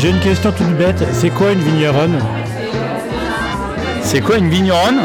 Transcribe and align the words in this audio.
J'ai 0.00 0.10
une 0.10 0.20
question 0.20 0.52
toute 0.52 0.76
bête. 0.76 1.02
C'est 1.12 1.30
quoi 1.30 1.52
une 1.52 1.60
vigneronne 1.60 2.18
C'est 4.02 4.20
quoi 4.20 4.36
une 4.36 4.48
vigneronne 4.50 5.00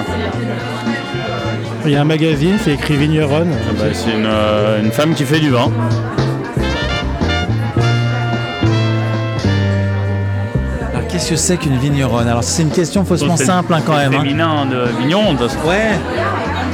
Il 1.86 1.92
y 1.92 1.96
a 1.96 2.02
un 2.02 2.06
magazine, 2.06 2.58
c'est 2.64 2.74
écrit 2.74 2.98
vigneronne. 2.98 3.52
Ah 3.70 3.74
bah, 3.78 3.86
C'est 3.94 4.12
une, 4.12 4.26
euh, 4.26 4.82
une 4.84 4.92
femme 4.92 5.14
qui 5.14 5.24
fait 5.24 5.40
du 5.40 5.50
vin. 5.52 5.72
Alors 10.94 11.08
qu'est-ce 11.08 11.30
que 11.32 11.36
c'est 11.36 11.58
qu'une 11.58 11.78
vigneronne 11.78 12.28
Alors 12.28 12.44
c'est 12.44 12.64
une 12.64 12.70
question 12.70 13.06
faussement 13.06 13.38
C'est- 13.38 13.46
simple 13.46 13.74
hein, 13.74 13.82
quand 13.86 13.94
c'est 13.94 14.10
même. 14.10 14.14
hein. 14.20 14.24
Féminin 14.24 14.66
de 14.66 14.86
vigneron. 15.00 15.36
Ouais. 15.68 15.92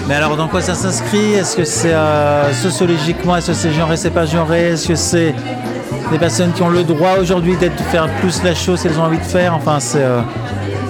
Mais 0.07 0.15
alors 0.15 0.37
dans 0.37 0.47
quoi 0.47 0.61
ça 0.61 0.73
s'inscrit? 0.73 1.33
Est-ce 1.33 1.55
que 1.57 1.65
c'est 1.65 1.93
euh, 1.93 2.51
sociologiquement, 2.53 3.35
est-ce 3.37 3.47
que 3.47 3.53
c'est 3.53 3.73
genré, 3.73 3.97
c'est 3.97 4.09
pas 4.09 4.25
genré? 4.25 4.69
Est-ce 4.69 4.87
que 4.87 4.95
c'est 4.95 5.35
des 6.11 6.17
personnes 6.17 6.53
qui 6.53 6.61
ont 6.61 6.69
le 6.69 6.83
droit 6.83 7.17
aujourd'hui 7.19 7.55
d'être 7.57 7.75
de 7.75 7.83
faire 7.83 8.07
plus 8.21 8.43
la 8.43 8.55
chose 8.55 8.81
qu'elles 8.81 8.99
ont 8.99 9.03
envie 9.03 9.17
de 9.17 9.23
faire 9.23 9.53
Enfin 9.55 9.79
c'est 9.79 10.03
euh, 10.03 10.21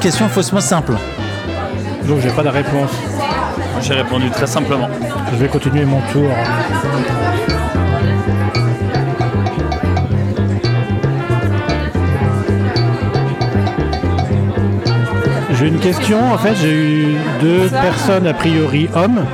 question 0.01 0.27
faussement 0.29 0.59
simple. 0.61 0.93
Donc 2.07 2.19
j'ai 2.21 2.29
pas 2.29 2.43
de 2.43 2.49
réponse. 2.49 2.91
J'ai 3.81 3.93
répondu 3.93 4.29
très 4.29 4.47
simplement. 4.47 4.89
Je 5.31 5.37
vais 5.37 5.47
continuer 5.47 5.85
mon 5.85 6.01
tour. 6.11 6.29
J'ai 15.53 15.67
une 15.67 15.79
question. 15.79 16.33
En 16.33 16.37
fait, 16.37 16.53
j'ai 16.61 16.71
eu 16.71 17.17
deux 17.41 17.67
personnes 17.69 18.27
a 18.27 18.33
priori 18.33 18.89
hommes 18.95 19.25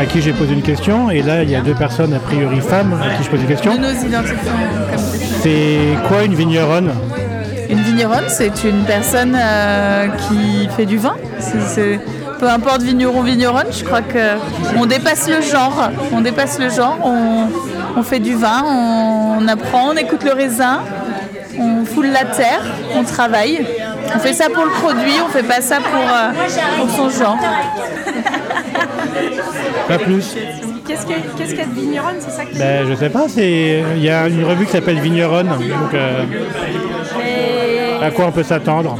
à 0.00 0.06
qui 0.06 0.20
j'ai 0.20 0.32
posé 0.32 0.52
une 0.52 0.62
question. 0.62 1.10
Et 1.10 1.22
là, 1.22 1.42
il 1.42 1.50
y 1.50 1.56
a 1.56 1.60
deux 1.60 1.74
personnes 1.74 2.14
a 2.14 2.18
priori 2.18 2.60
femmes 2.60 2.98
à 3.02 3.16
qui 3.16 3.24
je 3.24 3.30
pose 3.30 3.40
une 3.40 3.46
question. 3.46 3.72
C'est 5.42 5.96
quoi 6.08 6.24
une 6.24 6.34
vigneronne? 6.34 6.92
Une 7.70 7.80
vigneronne, 7.80 8.24
c'est 8.28 8.64
une 8.64 8.84
personne 8.84 9.36
euh, 9.38 10.06
qui 10.08 10.68
fait 10.76 10.86
du 10.86 10.96
vin. 10.98 11.16
Peu 12.38 12.48
importe 12.48 12.82
vigneron, 12.82 13.22
vigneronne, 13.22 13.66
je 13.72 13.84
crois 13.84 14.00
que 14.00 14.36
on 14.76 14.86
dépasse 14.86 15.28
le 15.28 15.42
genre. 15.42 15.90
On 16.12 16.20
dépasse 16.20 16.58
le 16.58 16.70
genre. 16.70 16.96
On, 17.02 17.48
on 17.96 18.02
fait 18.02 18.20
du 18.20 18.34
vin, 18.34 18.62
on, 18.64 19.38
on 19.40 19.48
apprend, 19.48 19.90
on 19.92 19.96
écoute 19.96 20.22
le 20.24 20.32
raisin, 20.32 20.80
on 21.58 21.84
foule 21.84 22.06
la 22.06 22.24
terre, 22.24 22.62
on 22.94 23.02
travaille. 23.02 23.66
On 24.14 24.18
fait 24.20 24.32
ça 24.32 24.46
pour 24.48 24.64
le 24.64 24.70
produit, 24.70 25.16
on 25.22 25.28
fait 25.28 25.42
pas 25.42 25.60
ça 25.60 25.76
pour, 25.76 26.00
euh, 26.00 26.30
pour 26.78 26.90
son 26.90 27.10
genre. 27.10 27.36
Pas 29.88 29.98
plus. 29.98 30.34
Qu'est-ce 30.86 31.06
que- 31.06 31.36
qu'est-ce 31.36 31.54
qu'être 31.54 31.72
vigneronne 31.74 32.16
C'est 32.18 32.30
ça 32.30 32.44
que 32.44 32.52
tu 32.52 32.58
Ben, 32.58 32.86
je 32.88 32.94
sais 32.94 33.10
pas. 33.10 33.26
Il 33.36 34.02
y 34.02 34.10
a 34.10 34.26
une 34.28 34.44
revue 34.44 34.64
qui 34.66 34.72
s'appelle 34.72 35.00
Vigneronne. 35.00 35.48
Donc, 35.48 35.94
euh, 35.94 36.24
à 38.02 38.10
quoi 38.10 38.26
on 38.26 38.32
peut 38.32 38.42
s'attendre 38.42 38.98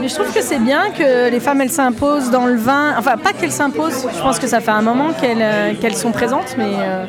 mais 0.00 0.08
je 0.08 0.14
trouve 0.16 0.32
que 0.34 0.42
c'est 0.42 0.58
bien 0.58 0.90
que 0.90 1.30
les 1.30 1.38
femmes 1.38 1.60
elles 1.60 1.70
s'imposent 1.70 2.28
dans 2.32 2.46
le 2.46 2.56
vin. 2.56 2.92
Enfin, 2.98 3.16
pas 3.16 3.32
qu'elles 3.32 3.52
s'imposent. 3.52 4.08
Je 4.12 4.20
pense 4.20 4.40
que 4.40 4.48
ça 4.48 4.58
fait 4.60 4.72
un 4.72 4.82
moment 4.82 5.10
qu'elles 5.12 5.40
euh, 5.40 5.90
sont 5.94 6.10
présentes, 6.10 6.56
mais 6.58 6.72
euh, 6.80 7.04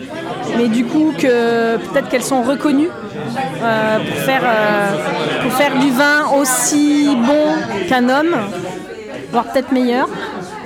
mais 0.57 0.67
du 0.67 0.85
coup 0.85 1.11
que 1.17 1.77
peut-être 1.77 2.09
qu'elles 2.09 2.21
sont 2.21 2.43
reconnues 2.43 2.89
euh, 3.63 3.97
pour 3.97 4.17
faire 4.19 4.43
pour 5.41 5.51
faire 5.53 5.75
du 5.79 5.89
vin 5.89 6.37
aussi 6.39 7.17
bon 7.25 7.55
qu'un 7.89 8.09
homme, 8.09 8.35
voire 9.31 9.45
peut-être 9.45 9.71
meilleur. 9.71 10.07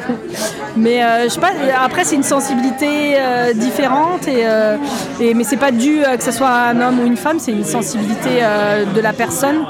Mais 0.77 1.03
euh, 1.03 1.23
je 1.23 1.30
sais 1.30 1.39
pas, 1.39 1.52
après 1.83 2.03
c'est 2.03 2.16
une 2.16 2.23
sensibilité 2.23 3.16
euh, 3.16 3.53
différente, 3.53 4.28
et, 4.28 4.44
euh, 4.45 4.78
et- 5.19 5.34
mais 5.34 5.44
c'est 5.44 5.57
pas 5.57 5.72
dû 5.72 6.01
que 6.18 6.23
ce 6.23 6.31
soit 6.31 6.50
un 6.50 6.79
homme 6.81 7.00
ou 7.00 7.06
une 7.06 7.18
femme, 7.18 7.40
c'est 7.40 7.51
une 7.51 7.66
sensibilité 7.66 8.41
de 8.95 9.01
la 9.01 9.13
personne. 9.13 9.66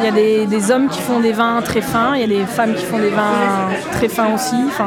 Il 0.00 0.04
y 0.04 0.08
a 0.08 0.46
des, 0.46 0.70
hommes 0.70 0.88
qui 0.88 1.00
font 1.00 1.20
des 1.20 1.32
vins 1.32 1.60
très 1.62 1.80
fins, 1.80 2.12
il 2.14 2.20
y 2.20 2.24
a 2.24 2.26
des 2.26 2.44
femmes 2.46 2.74
qui 2.74 2.84
font 2.84 2.98
des 2.98 3.10
vins 3.10 3.68
très 3.92 4.08
fins 4.08 4.34
aussi. 4.34 4.54
Enfin, 4.66 4.86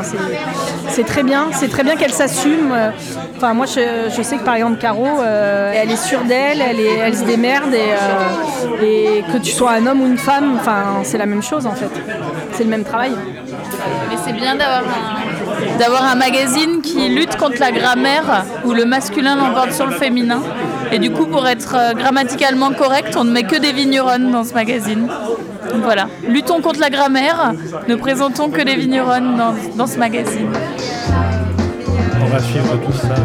c'est, 0.89 1.03
très 1.05 1.23
bien, 1.23 1.47
c'est 1.51 1.69
très 1.69 1.83
bien 1.83 1.95
qu'elle 1.95 2.13
s'assume. 2.13 2.71
Euh, 2.71 2.89
Enfin, 3.37 3.55
moi 3.55 3.65
je, 3.65 4.21
sais 4.21 4.37
que 4.37 4.43
par 4.43 4.53
exemple 4.53 4.77
Caro, 4.77 5.07
elle 5.23 5.89
est 5.89 5.95
sûre 5.95 6.21
d'elle, 6.27 6.61
elle, 6.61 7.15
se 7.15 7.23
démerde, 7.23 7.73
et, 7.73 9.17
et 9.17 9.23
que 9.23 9.37
tu 9.39 9.51
sois 9.51 9.71
un 9.71 9.87
homme 9.87 10.01
ou 10.01 10.05
une 10.05 10.19
femme, 10.19 10.57
enfin, 10.59 10.99
c'est 11.03 11.17
la 11.17 11.25
même 11.25 11.41
chose 11.41 11.65
en 11.65 11.71
fait. 11.71 11.89
C'est 12.53 12.63
le 12.63 12.69
même 12.69 12.83
travail. 12.83 13.13
Mais 14.09 14.17
c'est 14.23 14.33
bien 14.33 14.55
d'avoir 14.55 14.83
un, 14.83 15.77
d'avoir 15.77 16.03
un 16.03 16.15
magazine 16.15 16.81
qui 16.81 17.09
lutte 17.09 17.35
contre 17.37 17.59
la 17.59 17.71
grammaire 17.71 18.45
où 18.65 18.73
le 18.73 18.85
masculin 18.85 19.35
l'emporte 19.35 19.73
sur 19.73 19.87
le 19.87 19.95
féminin. 19.95 20.41
Et 20.91 20.99
du 20.99 21.11
coup, 21.11 21.25
pour 21.25 21.47
être 21.47 21.75
euh, 21.75 21.93
grammaticalement 21.93 22.71
correct, 22.71 23.15
on 23.17 23.23
ne 23.23 23.31
met 23.31 23.43
que 23.43 23.55
des 23.55 23.71
vigneronnes 23.71 24.31
dans 24.31 24.43
ce 24.43 24.53
magazine. 24.53 25.07
Donc 25.71 25.83
voilà, 25.83 26.07
luttons 26.27 26.61
contre 26.61 26.79
la 26.79 26.89
grammaire, 26.89 27.53
ne 27.87 27.95
présentons 27.95 28.49
que 28.49 28.61
des 28.61 28.75
vigneronnes 28.75 29.37
dans, 29.37 29.53
dans 29.77 29.87
ce 29.87 29.97
magazine. 29.97 30.49
On 32.23 32.27
va 32.27 32.39
suivre 32.39 32.77
tout 32.85 32.91
ça. 32.93 33.15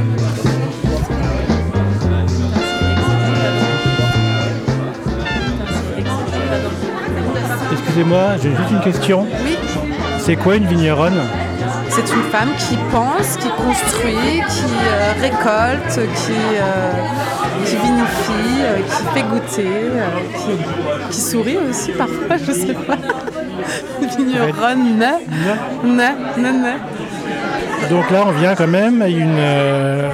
Excusez-moi, 7.73 8.37
j'ai 8.43 8.50
juste 8.50 8.71
une 8.71 8.81
question. 8.81 9.27
Oui, 9.44 9.56
C'est 10.26 10.34
quoi 10.34 10.56
une 10.56 10.66
vigneronne? 10.66 11.22
C'est 11.88 12.12
une 12.12 12.22
femme 12.32 12.48
qui 12.59 12.76
pense, 12.91 13.37
qui 13.37 13.48
construit, 13.48 14.42
qui 14.48 14.64
euh, 14.88 15.12
récolte, 15.20 16.00
qui, 16.16 16.32
euh, 16.32 16.91
qui 17.64 17.76
vinifie, 17.76 18.60
euh, 18.60 18.78
qui 18.78 19.14
fait 19.14 19.22
goûter, 19.22 19.70
qui, 20.37 21.12
qui 21.12 21.20
sourit 21.20 21.59
aussi 21.59 21.92
parfois, 21.92 22.38
je 22.44 22.50
sais 22.50 22.75
pas. 22.75 22.97
Vigneronne, 24.00 24.98
ne, 24.98 25.88
ne, 25.88 26.43
ne, 26.43 26.53
ne. 26.60 26.95
Donc 27.91 28.10
là, 28.10 28.25
on 28.26 28.32
vient 28.32 28.54
quand 28.54 28.66
même 28.66 29.00
à 29.00 29.09
une 29.09 29.37
euh, 29.38 30.10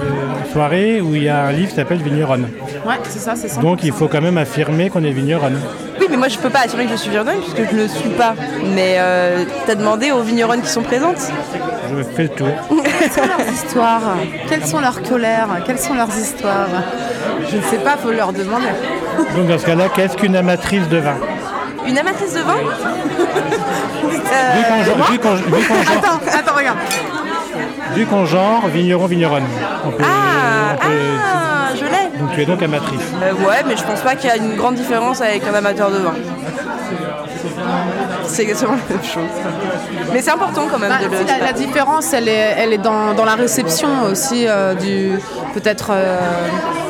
soirée 0.53 1.01
où 1.01 1.15
il 1.15 1.23
y 1.25 1.29
a 1.29 1.45
un 1.45 1.53
livre 1.53 1.71
qui 1.71 1.77
s'appelle 1.77 2.03
Vigneronne. 2.03 2.49
Ouais, 2.87 2.97
c'est 3.05 3.19
ça, 3.19 3.35
c'est 3.35 3.49
ça. 3.49 3.61
Donc 3.61 3.83
il 3.85 3.93
faut 3.93 4.09
quand 4.09 4.21
même 4.21 4.37
affirmer 4.37 4.91
qu'on 4.91 5.05
est 5.05 5.13
vigneronne. 5.13 5.59
Oui, 6.01 6.07
mais 6.11 6.17
moi 6.17 6.29
je 6.29 6.37
peux 6.37 6.51
pas 6.51 6.61
assurer 6.65 6.85
que 6.85 6.91
je 6.91 6.97
suis 6.97 7.11
vigneronne 7.11 7.39
puisque 7.41 7.71
je 7.71 7.77
ne 7.77 7.83
le 7.83 7.89
suis 7.89 8.11
pas. 8.11 8.35
Mais 8.75 8.97
euh, 8.99 9.45
t'as 9.67 9.75
demandé 9.77 10.11
aux 10.11 10.21
vigneronnes 10.23 10.61
qui 10.61 10.69
sont 10.69 10.83
présentes 10.83 11.33
Je 11.91 12.03
fais 12.03 12.25
le 12.25 12.29
tour. 12.29 12.49
Quelles 12.99 13.11
sont 13.11 13.27
leurs 13.27 13.53
histoires? 13.53 14.17
Quelles 14.49 14.67
sont 14.67 14.81
leurs 14.81 15.03
colères? 15.03 15.49
Quelles 15.65 15.79
sont 15.79 15.95
leurs 15.95 16.15
histoires? 16.15 16.69
Je 17.51 17.57
ne 17.57 17.63
sais 17.63 17.79
pas, 17.79 17.97
faut 17.97 18.11
leur 18.11 18.33
demander. 18.33 18.67
Donc 19.37 19.47
dans 19.47 19.59
ce 19.59 19.67
cas-là, 19.67 19.85
qu'est-ce 19.95 20.17
qu'une 20.17 20.37
amatrice 20.37 20.89
de 20.89 20.99
vin? 20.99 21.17
Une 21.87 21.99
amatrice 21.99 22.33
de 22.35 22.41
vin 22.41 22.55
Vu 22.55 22.65
qu'on 24.69 24.85
genre- 24.85 25.11
vu 25.11 25.19
qu'on- 25.19 25.35
Attends, 25.35 26.21
attends, 26.39 26.57
regarde. 26.57 26.79
vu 27.95 28.07
qu'on 28.07 28.25
genre, 28.27 28.67
vigneron, 28.69 29.07
vigneronne. 29.07 29.45
On 29.85 29.91
peut- 29.91 30.05
Ah, 30.05 30.75
on 30.75 30.77
peut- 30.77 30.89
ah, 31.25 31.69
je 31.75 31.85
l'ai 31.85 32.09
Donc 32.19 32.33
tu 32.35 32.43
es 32.43 32.47
donc 32.47 32.63
amatrice. 32.63 33.01
Euh, 33.23 33.33
Ouais, 33.47 33.63
mais 33.67 33.77
je 33.77 33.83
pense 33.85 34.01
pas 34.01 34.15
qu'il 34.15 34.31
y 34.31 34.33
a 34.33 34.37
une 34.37 34.57
grande 34.57 34.77
différence 34.77 35.21
avec 35.21 35.43
un 35.47 35.55
amateur 35.55 35.91
de 35.91 35.99
vin. 35.99 36.15
C'est 38.33 38.43
exactement 38.43 38.77
la 38.89 38.95
même 38.97 39.05
chose. 39.05 39.23
Mais 40.13 40.23
c'est 40.23 40.31
important 40.31 40.63
quand 40.71 40.79
même 40.79 40.89
Bah, 40.91 40.99
de 41.05 41.11
le 41.11 41.17
si, 41.19 41.25
la, 41.27 41.47
la 41.47 41.53
différence, 41.53 42.13
elle 42.13 42.29
est, 42.29 42.55
elle 42.59 42.73
est 42.73 42.79
dans, 42.79 43.13
dans 43.15 43.25
la 43.25 43.35
réception 43.35 43.89
aussi 44.11 44.47
euh, 44.47 44.75
du 44.75 45.19
peut-être 45.55 45.89
euh, 45.91 46.19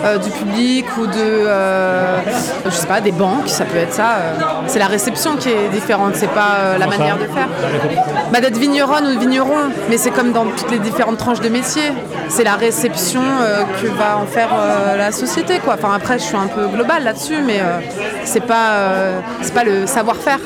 euh, 0.04 0.18
du 0.18 0.30
public 0.30 0.86
ou 0.98 1.06
de 1.06 1.12
euh, 1.18 2.18
je 2.64 2.70
sais 2.70 2.86
pas 2.86 3.00
des 3.00 3.12
banques, 3.12 3.48
ça 3.48 3.64
peut 3.64 3.78
être 3.78 3.92
ça. 3.92 4.10
euh. 4.18 4.32
c'est 4.66 4.78
la 4.78 4.86
réception 4.86 5.36
qui 5.36 5.48
est 5.48 5.68
différente, 5.72 6.12
c'est 6.14 6.30
pas 6.30 6.52
euh, 6.60 6.78
la 6.78 6.86
manière 6.86 7.16
de 7.18 7.24
faire. 7.24 7.48
Bah, 8.32 8.40
d'être 8.40 8.56
vigneronne 8.58 9.16
ou 9.16 9.20
vigneron, 9.20 9.70
mais 9.90 9.98
c'est 9.98 10.10
comme 10.10 10.32
dans 10.32 10.44
toutes 10.46 10.70
les 10.70 10.78
différentes 10.78 11.18
tranches 11.18 11.40
de 11.40 11.48
métier. 11.48 11.92
C'est 12.28 12.44
la 12.44 12.54
réception 12.54 13.20
euh, 13.40 13.62
que 13.80 13.88
va 13.88 14.16
en 14.18 14.26
faire 14.26 14.48
euh, 14.54 14.96
la 14.96 15.10
société, 15.12 15.58
quoi. 15.58 15.74
Enfin 15.74 15.92
après, 15.94 16.18
je 16.18 16.24
suis 16.24 16.36
un 16.36 16.46
peu 16.46 16.66
globale 16.68 17.02
là-dessus, 17.04 17.38
mais 17.44 17.60
euh, 17.60 17.80
c'est 18.24 18.46
pas 18.46 18.70
euh, 18.70 19.18
c'est 19.42 19.54
pas 19.54 19.64
le 19.64 19.86
savoir-faire. 19.86 20.38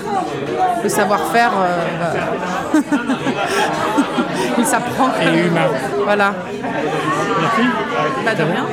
Le 0.87 0.91
savoir-faire, 0.91 1.51
euh, 1.59 2.81
Et 5.23 5.47
humain. 5.47 5.61
Voilà. 6.05 6.35
Merci. 7.41 7.63
Pas 8.25 8.35
de 8.35 8.43
rien. 8.43 8.65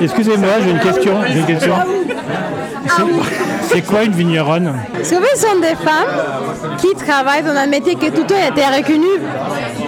Excusez-moi, 0.00 0.48
j'ai 0.62 0.70
une 0.70 0.80
question. 0.80 1.14
J'ai 1.28 1.38
une 1.40 1.46
question. 1.46 1.74
C'est- 2.88 3.02
C'est 3.74 3.80
quoi 3.82 4.02
une 4.02 4.12
vigneronne? 4.12 4.74
Ce 5.02 5.14
sont 5.14 5.58
des 5.60 5.76
femmes 5.76 6.12
qui 6.78 6.94
travaillent 6.94 7.42
dans 7.42 7.56
un 7.56 7.66
métier 7.66 7.94
qui 7.94 8.10
tout 8.10 8.20
le 8.22 8.26
temps 8.26 8.34
a 8.34 8.48
été 8.48 8.62
reconnu, 8.66 9.06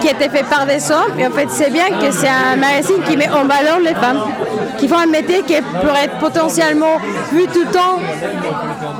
qui 0.01 0.07
été 0.07 0.27
fait 0.29 0.43
par 0.49 0.65
des 0.65 0.91
hommes. 0.91 1.19
Et 1.19 1.27
en 1.27 1.31
fait, 1.31 1.47
c'est 1.49 1.69
bien 1.71 1.89
que 1.89 2.09
c'est 2.11 2.27
un 2.29 2.55
magazine 2.55 3.01
qui 3.07 3.15
met 3.15 3.29
en 3.29 3.43
valeur 3.45 3.79
les 3.79 3.93
femmes, 3.93 4.21
qui 4.79 4.87
font 4.87 4.97
un 4.97 5.05
métier 5.05 5.43
qui 5.43 5.55
pourrait 5.81 6.05
être 6.05 6.17
potentiellement 6.17 6.97
vu 7.31 7.45
tout 7.47 7.59
le 7.65 7.71
temps 7.71 7.99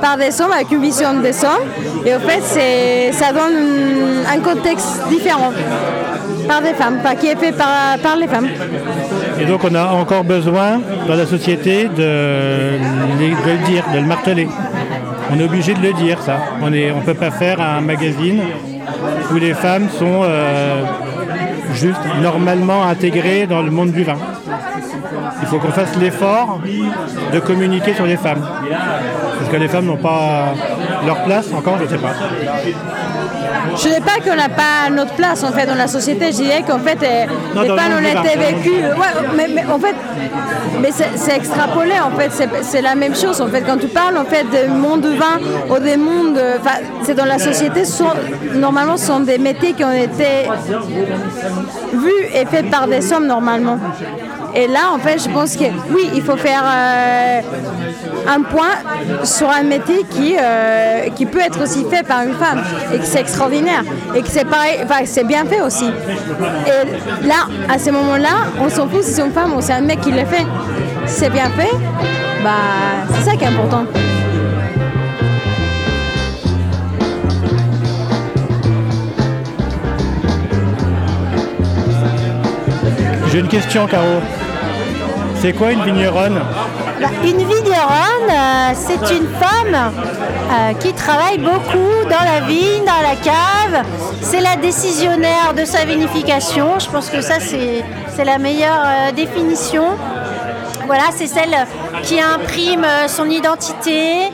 par 0.00 0.16
des 0.18 0.40
hommes, 0.40 0.52
avec 0.52 0.70
une 0.70 0.82
vision 0.82 1.14
des 1.14 1.34
hommes. 1.44 1.66
Et 2.04 2.14
en 2.14 2.20
fait, 2.20 2.42
c'est- 2.44 3.12
ça 3.12 3.32
donne 3.32 3.55
un 4.28 4.40
contexte 4.40 5.08
différent. 5.08 5.52
par 6.48 6.62
des 6.62 6.74
femmes, 6.74 6.98
qui 7.20 7.26
est 7.28 7.36
fait 7.36 7.52
par, 7.52 8.16
les 8.16 8.28
femmes. 8.28 8.48
Et 9.40 9.44
donc 9.44 9.60
on 9.64 9.74
a 9.74 9.86
encore 9.86 10.24
besoin 10.24 10.80
dans 11.06 11.14
la 11.14 11.26
société 11.26 11.84
de, 11.88 12.78
de 13.18 13.50
le 13.50 13.66
dire, 13.66 13.84
de 13.92 13.98
le 13.98 14.06
marteler. 14.06 14.48
On 15.30 15.40
est 15.40 15.44
obligé 15.44 15.74
de 15.74 15.80
le 15.80 15.92
dire 15.92 16.20
ça. 16.22 16.38
On 16.62 16.70
ne 16.70 16.92
on 16.92 17.00
peut 17.00 17.14
pas 17.14 17.30
faire 17.30 17.60
un 17.60 17.80
magazine 17.80 18.40
où 19.32 19.36
les 19.36 19.54
femmes 19.54 19.88
sont 19.90 20.20
euh, 20.22 20.84
juste 21.74 22.00
normalement 22.22 22.84
intégrées 22.84 23.46
dans 23.46 23.62
le 23.62 23.70
monde 23.70 23.90
du 23.90 24.04
vin. 24.04 24.16
Il 25.42 25.48
faut 25.48 25.58
qu'on 25.58 25.72
fasse 25.72 25.96
l'effort 25.98 26.60
de 27.32 27.40
communiquer 27.40 27.94
sur 27.94 28.06
les 28.06 28.16
femmes. 28.16 28.46
Parce 29.38 29.50
que 29.50 29.56
les 29.56 29.68
femmes 29.68 29.86
n'ont 29.86 29.96
pas 29.96 30.54
leur 31.06 31.22
place 31.24 31.46
encore, 31.56 31.78
je 31.78 31.84
ne 31.84 31.88
sais 31.88 31.98
pas. 31.98 32.12
Je 33.76 33.88
ne 33.88 33.94
dis 33.94 34.00
pas 34.00 34.18
qu'on 34.24 34.36
n'a 34.36 34.48
pas 34.48 34.90
notre 34.90 35.12
place 35.14 35.42
en 35.44 35.52
fait 35.52 35.66
dans 35.66 35.74
la 35.74 35.86
société. 35.86 36.26
Je 36.32 36.36
dirais 36.42 36.64
qu'en 36.66 36.78
fait, 36.78 36.98
Non, 37.54 37.62
les 37.62 37.68
femmes 37.68 37.92
ont 37.98 38.20
été 38.22 38.38
vécues. 38.38 38.82
Ouais, 38.82 39.28
mais, 39.36 39.48
mais 39.54 39.64
en 39.70 39.78
fait, 39.78 39.94
mais 40.80 40.90
c'est 40.92 41.36
extrapolé 41.36 41.92
en 42.00 42.16
fait. 42.18 42.30
C'est- 42.62 42.82
la 42.82 42.94
même 42.94 43.14
chose 43.14 43.40
en 43.40 43.48
fait. 43.48 43.62
Quand 43.62 43.78
tu 43.78 43.88
parles 43.88 44.16
en 44.18 44.24
fait 44.24 44.44
du 44.44 44.70
monde 44.70 45.00
du 45.02 45.16
vin 45.16 45.38
ou 45.70 45.78
des 45.78 45.96
mondes, 45.96 46.36
euh, 46.38 46.56
enfin, 46.60 46.76
c'est 47.02 47.14
dans 47.14 47.24
la 47.24 47.38
société. 47.38 47.84
Sont, 47.84 48.04
normalement, 48.54 48.96
ce 48.96 49.06
sont 49.06 49.20
des 49.20 49.38
métiers 49.38 49.72
qui 49.72 49.84
ont 49.84 49.92
été 49.92 50.48
vus 51.92 52.24
et 52.34 52.44
faits 52.46 52.70
par 52.70 52.86
des 52.86 53.12
hommes 53.12 53.26
normalement. 53.26 53.78
Et 54.58 54.66
là, 54.68 54.90
en 54.90 54.98
fait, 54.98 55.22
je 55.22 55.28
pense 55.28 55.54
que 55.54 55.64
oui, 55.90 56.08
il 56.14 56.22
faut 56.22 56.36
faire 56.38 56.62
euh, 56.64 57.40
un 58.26 58.40
point 58.40 58.72
sur 59.22 59.50
un 59.50 59.62
métier 59.62 60.02
qui, 60.08 60.34
euh, 60.40 61.10
qui 61.14 61.26
peut 61.26 61.40
être 61.40 61.62
aussi 61.62 61.84
fait 61.90 62.02
par 62.02 62.22
une 62.22 62.32
femme 62.32 62.62
et 62.90 62.98
que 62.98 63.04
c'est 63.04 63.20
extraordinaire 63.20 63.82
et 64.14 64.22
que 64.22 64.28
c'est 64.28 64.46
pareil, 64.46 64.78
enfin, 64.82 65.00
c'est 65.04 65.24
bien 65.24 65.44
fait 65.44 65.60
aussi. 65.60 65.84
Et 65.84 67.26
là, 67.26 67.48
à 67.68 67.78
ce 67.78 67.90
moment-là, 67.90 68.46
on 68.58 68.70
s'en 68.70 68.88
fout 68.88 69.02
si 69.02 69.12
c'est 69.12 69.26
une 69.26 69.32
femme 69.32 69.52
ou 69.52 69.60
c'est 69.60 69.74
un 69.74 69.82
mec 69.82 70.00
qui 70.00 70.10
le 70.10 70.24
fait. 70.24 70.46
Si 71.04 71.20
c'est 71.20 71.30
bien 71.30 71.50
fait, 71.50 71.76
bah, 72.42 73.04
c'est 73.12 73.30
ça 73.30 73.36
qui 73.36 73.44
est 73.44 73.48
important. 73.48 73.84
J'ai 83.30 83.40
une 83.40 83.48
question, 83.48 83.86
Caro. 83.86 84.22
C'est 85.40 85.52
quoi 85.52 85.72
une 85.72 85.82
vigneronne 85.84 86.40
Bah, 87.00 87.08
Une 87.22 87.36
vigneronne, 87.38 88.30
euh, 88.30 88.72
c'est 88.74 89.14
une 89.14 89.28
femme 89.28 89.74
euh, 89.74 90.72
qui 90.80 90.92
travaille 90.94 91.38
beaucoup 91.38 92.04
dans 92.04 92.24
la 92.24 92.46
vigne, 92.46 92.84
dans 92.84 93.02
la 93.02 93.16
cave. 93.16 93.84
C'est 94.22 94.40
la 94.40 94.56
décisionnaire 94.56 95.52
de 95.54 95.64
sa 95.64 95.84
vinification. 95.84 96.78
Je 96.78 96.88
pense 96.88 97.10
que 97.10 97.20
ça, 97.20 97.34
c'est 97.40 98.24
la 98.24 98.38
meilleure 98.38 98.82
euh, 98.86 99.12
définition. 99.12 99.84
Voilà, 100.86 101.04
c'est 101.14 101.26
celle 101.26 101.54
qui 102.02 102.20
imprime 102.20 102.86
son 103.08 103.28
identité, 103.28 104.30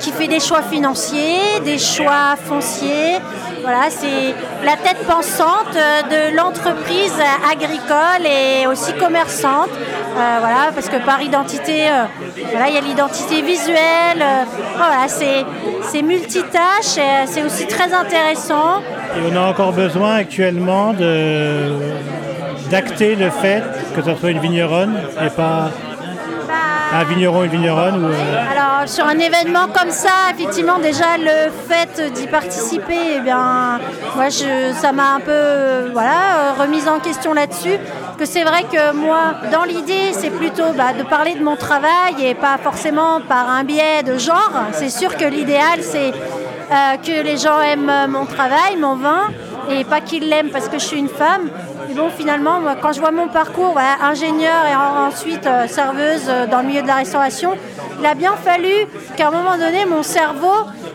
qui 0.00 0.10
fait 0.10 0.26
des 0.26 0.40
choix 0.40 0.62
financiers, 0.62 1.60
des 1.64 1.78
choix 1.78 2.34
fonciers. 2.44 3.18
Voilà, 3.62 3.88
c'est 3.90 4.34
la 4.64 4.72
tête 4.76 5.06
pensante 5.06 5.72
de 6.10 6.36
l'entreprise 6.36 7.14
agricole 7.48 8.26
et 8.26 8.66
aussi 8.66 8.92
commerçante. 8.94 9.70
Euh, 10.14 10.36
voilà, 10.40 10.70
parce 10.74 10.88
que 10.88 10.98
par 11.04 11.22
identité, 11.22 11.88
euh, 11.88 12.04
voilà, 12.50 12.68
il 12.68 12.74
y 12.74 12.78
a 12.78 12.80
l'identité 12.82 13.40
visuelle. 13.40 14.20
euh, 14.20 14.44
voilà, 14.76 15.08
c'est 15.08 16.02
multitâche, 16.02 16.98
c'est 17.26 17.42
aussi 17.42 17.66
très 17.66 17.92
intéressant. 17.94 18.80
Et 19.16 19.32
on 19.32 19.36
a 19.36 19.40
encore 19.40 19.72
besoin 19.72 20.14
actuellement 20.16 20.94
d'acter 22.70 23.16
le 23.16 23.30
fait 23.30 23.62
que 23.94 24.02
ce 24.02 24.14
soit 24.14 24.30
une 24.30 24.40
vigneronne 24.40 25.00
et 25.24 25.30
pas 25.30 25.70
un 26.92 27.04
vigneron, 27.04 27.40
vigneronne. 27.48 28.04
Euh, 28.04 28.50
Alors 28.50 28.88
sur 28.88 29.06
un 29.06 29.18
événement 29.18 29.66
comme 29.68 29.90
ça, 29.90 30.30
effectivement 30.32 30.78
déjà 30.78 31.16
le 31.18 31.50
fait 31.68 32.12
d'y 32.12 32.26
participer, 32.26 33.16
eh 33.16 33.20
moi 33.20 34.30
ça 34.30 34.92
m'a 34.92 35.14
un 35.14 35.20
peu 35.20 35.30
euh, 35.30 35.88
euh, 35.96 36.52
remise 36.58 36.88
en 36.88 36.98
question 36.98 37.32
là-dessus. 37.32 37.78
Que 38.18 38.26
c'est 38.26 38.44
vrai 38.44 38.64
que 38.70 38.92
moi, 38.94 39.34
dans 39.50 39.64
l'idée, 39.64 40.12
c'est 40.12 40.30
plutôt 40.30 40.72
bah, 40.76 40.92
de 40.96 41.02
parler 41.02 41.34
de 41.34 41.42
mon 41.42 41.56
travail 41.56 42.14
et 42.20 42.34
pas 42.34 42.58
forcément 42.62 43.20
par 43.20 43.48
un 43.48 43.64
biais 43.64 44.02
de 44.04 44.18
genre. 44.18 44.52
C'est 44.72 44.90
sûr 44.90 45.16
que 45.16 45.24
l'idéal 45.24 45.80
c'est 45.80 46.12
que 47.04 47.22
les 47.22 47.36
gens 47.36 47.60
aiment 47.60 47.92
mon 48.08 48.24
travail, 48.24 48.76
mon 48.80 48.96
vin, 48.96 49.28
et 49.70 49.84
pas 49.84 50.00
qu'ils 50.00 50.28
l'aiment 50.28 50.50
parce 50.50 50.68
que 50.68 50.78
je 50.78 50.84
suis 50.84 50.98
une 50.98 51.08
femme. 51.08 51.50
Et 51.92 51.94
bon, 51.94 52.08
finalement, 52.08 52.58
moi, 52.58 52.74
quand 52.80 52.92
je 52.94 53.00
vois 53.00 53.10
mon 53.10 53.28
parcours, 53.28 53.74
ingénieur 54.02 54.64
et 54.66 54.74
en- 54.74 55.08
ensuite 55.08 55.46
euh, 55.46 55.66
serveuse 55.68 56.22
euh, 56.26 56.46
dans 56.46 56.62
le 56.62 56.68
milieu 56.68 56.80
de 56.80 56.86
la 56.86 56.94
restauration, 56.94 57.52
il 58.02 58.06
a 58.06 58.14
bien 58.14 58.34
fallu 58.34 58.72
qu'à 59.16 59.28
un 59.28 59.30
moment 59.30 59.56
donné, 59.56 59.84
mon 59.86 60.02
cerveau 60.02 60.52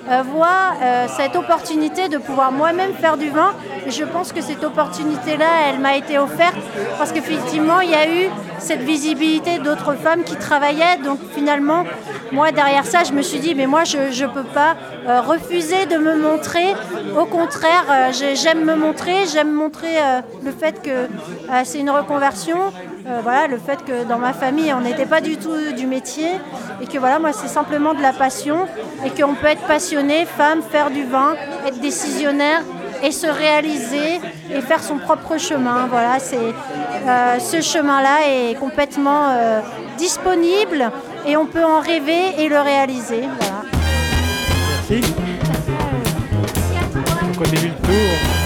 euh, 0.09 0.23
voit 0.33 0.73
euh, 0.81 1.05
cette 1.07 1.37
opportunité 1.37 2.09
de 2.09 2.17
pouvoir 2.17 2.51
moi-même 2.51 2.93
faire 2.95 3.15
du 3.15 3.29
vin. 3.29 3.53
Et 3.85 3.91
je 3.91 4.03
pense 4.03 4.33
que 4.33 4.41
cette 4.41 4.61
opportunité-là, 4.63 5.45
elle 5.69 5.79
m'a 5.79 5.95
été 5.95 6.17
offerte 6.19 6.57
parce 6.97 7.13
qu'effectivement, 7.13 7.79
il 7.79 7.91
y 7.91 7.95
a 7.95 8.09
eu 8.09 8.29
cette 8.59 8.81
visibilité 8.81 9.59
d'autres 9.59 9.93
femmes 9.95 10.23
qui 10.25 10.35
travaillaient. 10.35 10.97
Donc 11.01 11.19
finalement, 11.33 11.85
moi, 12.33 12.51
derrière 12.51 12.85
ça, 12.85 13.05
je 13.05 13.13
me 13.13 13.21
suis 13.21 13.39
dit, 13.39 13.55
mais 13.55 13.67
moi, 13.67 13.85
je 13.85 13.99
ne 13.99 14.27
peux 14.27 14.43
pas 14.43 14.75
euh, 15.07 15.21
refuser 15.21 15.85
de 15.85 15.95
me 15.97 16.17
montrer. 16.17 16.75
Au 17.17 17.25
contraire, 17.25 17.85
j'ai- 18.11 18.35
j'aime 18.35 18.65
me 18.65 18.75
montrer, 18.75 19.25
j'aime 19.31 19.53
montrer 19.53 19.95
le 20.43 20.51
fait 20.51 20.81
que 20.81 21.07
c'est 21.63 21.79
une 21.79 21.89
reconversion. 21.89 22.57
Euh, 23.09 23.21
voilà, 23.23 23.47
le 23.47 23.57
fait 23.57 23.85
que 23.85 24.03
dans 24.03 24.17
ma 24.17 24.33
famille, 24.33 24.73
on 24.73 24.81
n'était 24.81 25.05
pas 25.05 25.21
du 25.21 25.37
tout 25.37 25.71
du 25.71 25.87
métier 25.87 26.27
et 26.81 26.87
que 26.87 26.97
voilà, 26.97 27.19
moi, 27.19 27.31
c'est 27.31 27.47
simplement 27.47 27.93
de 27.93 28.01
la 28.01 28.11
passion 28.11 28.67
et 29.05 29.09
qu'on 29.09 29.33
peut 29.33 29.47
être 29.47 29.65
passionné, 29.65 30.25
femme, 30.25 30.61
faire 30.61 30.91
du 30.91 31.05
vin, 31.05 31.35
être 31.65 31.79
décisionnaire 31.79 32.63
et 33.01 33.11
se 33.11 33.27
réaliser 33.27 34.19
et 34.51 34.59
faire 34.59 34.83
son 34.83 34.97
propre 34.97 35.37
chemin. 35.37 35.87
Voilà, 35.87 36.19
c'est 36.19 36.35
euh, 36.35 37.39
ce 37.39 37.61
chemin-là 37.61 38.27
est 38.27 38.55
complètement 38.55 39.29
euh, 39.29 39.61
disponible 39.97 40.91
et 41.25 41.37
on 41.37 41.45
peut 41.45 41.63
en 41.63 41.79
rêver 41.79 42.33
et 42.39 42.49
le 42.49 42.59
réaliser. 42.59 43.21
Voilà. 43.39 43.63
Merci. 44.89 45.13
Donc 47.21 47.39
on 47.39 47.43
débute 47.43 47.73
le 47.83 47.87
tour. 47.87 48.36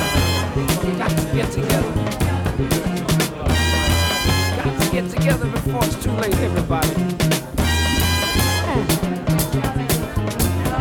Too 6.12 6.22
late, 6.22 6.40
everybody. 6.42 6.90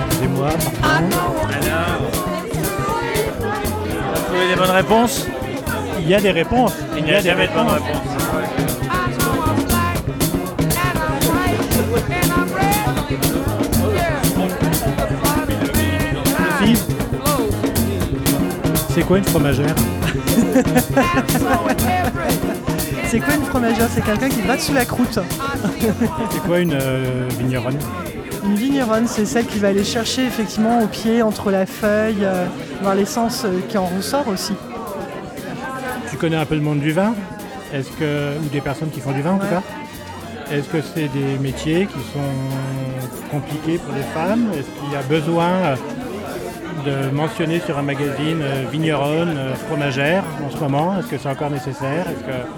Excusez-moi. 0.06 0.50
Vous 4.14 4.22
trouvez 4.26 4.48
des 4.48 4.56
bonnes 4.56 4.70
réponses? 4.70 5.26
Il 6.00 6.08
y 6.08 6.14
a 6.14 6.20
des 6.20 6.30
réponses. 6.30 6.72
Il 6.96 7.04
n'y 7.04 7.12
a 7.12 7.20
jamais 7.20 7.48
de 7.48 7.52
bonnes 7.52 7.68
réponses. 7.68 7.96
C'est 18.92 19.06
quoi 19.06 19.18
une 19.18 19.24
fromagère? 19.24 19.74
C'est 23.10 23.18
quoi 23.18 23.34
une 23.34 23.42
fromagère? 23.42 23.88
C'est 23.92 24.04
quelqu'un 24.04 24.28
qui 24.28 24.40
va 24.42 24.56
sous 24.56 24.72
la 24.72 24.84
croûte. 24.84 25.18
C'est 26.30 26.42
quoi 26.46 26.60
une 26.60 26.74
euh, 26.80 27.28
vigneronne? 27.36 27.76
Une 28.44 28.54
vigneronne, 28.54 29.08
c'est 29.08 29.24
celle 29.24 29.46
qui 29.46 29.58
va 29.58 29.68
aller 29.68 29.82
chercher 29.82 30.26
effectivement 30.26 30.80
au 30.80 30.86
pied, 30.86 31.20
entre 31.20 31.50
la 31.50 31.66
feuille, 31.66 32.22
euh, 32.22 32.46
voir 32.80 32.94
l'essence 32.94 33.42
euh, 33.44 33.58
qui 33.68 33.76
en 33.78 33.86
ressort 33.86 34.28
aussi. 34.28 34.54
Tu 36.08 36.16
connais 36.18 36.36
un 36.36 36.44
peu 36.46 36.54
le 36.54 36.60
monde 36.60 36.78
du 36.78 36.92
vin? 36.92 37.14
Est-ce 37.74 37.90
que 37.90 38.38
ou 38.38 38.48
des 38.48 38.60
personnes 38.60 38.90
qui 38.90 39.00
font 39.00 39.10
du 39.10 39.22
vin 39.22 39.32
en 39.32 39.38
tout 39.38 39.48
cas? 39.48 39.62
Est-ce 40.52 40.68
que 40.68 40.78
c'est 40.80 41.08
des 41.08 41.36
métiers 41.40 41.86
qui 41.86 41.98
sont 42.12 43.30
compliqués 43.32 43.78
pour 43.78 43.92
les 43.92 44.02
femmes? 44.14 44.50
Est-ce 44.52 44.68
qu'il 44.80 44.92
y 44.92 44.96
a 44.96 45.02
besoin 45.02 45.48
euh, 45.48 45.76
de 46.84 47.14
mentionner 47.14 47.60
sur 47.60 47.78
un 47.78 47.82
magazine 47.82 48.40
euh, 48.42 48.64
vigneronne, 48.70 49.34
euh, 49.36 49.54
fromagère 49.54 50.24
en 50.46 50.50
ce 50.50 50.56
moment 50.58 50.98
Est-ce 50.98 51.06
que 51.08 51.18
c'est 51.18 51.28
encore 51.28 51.50
nécessaire? 51.50 52.06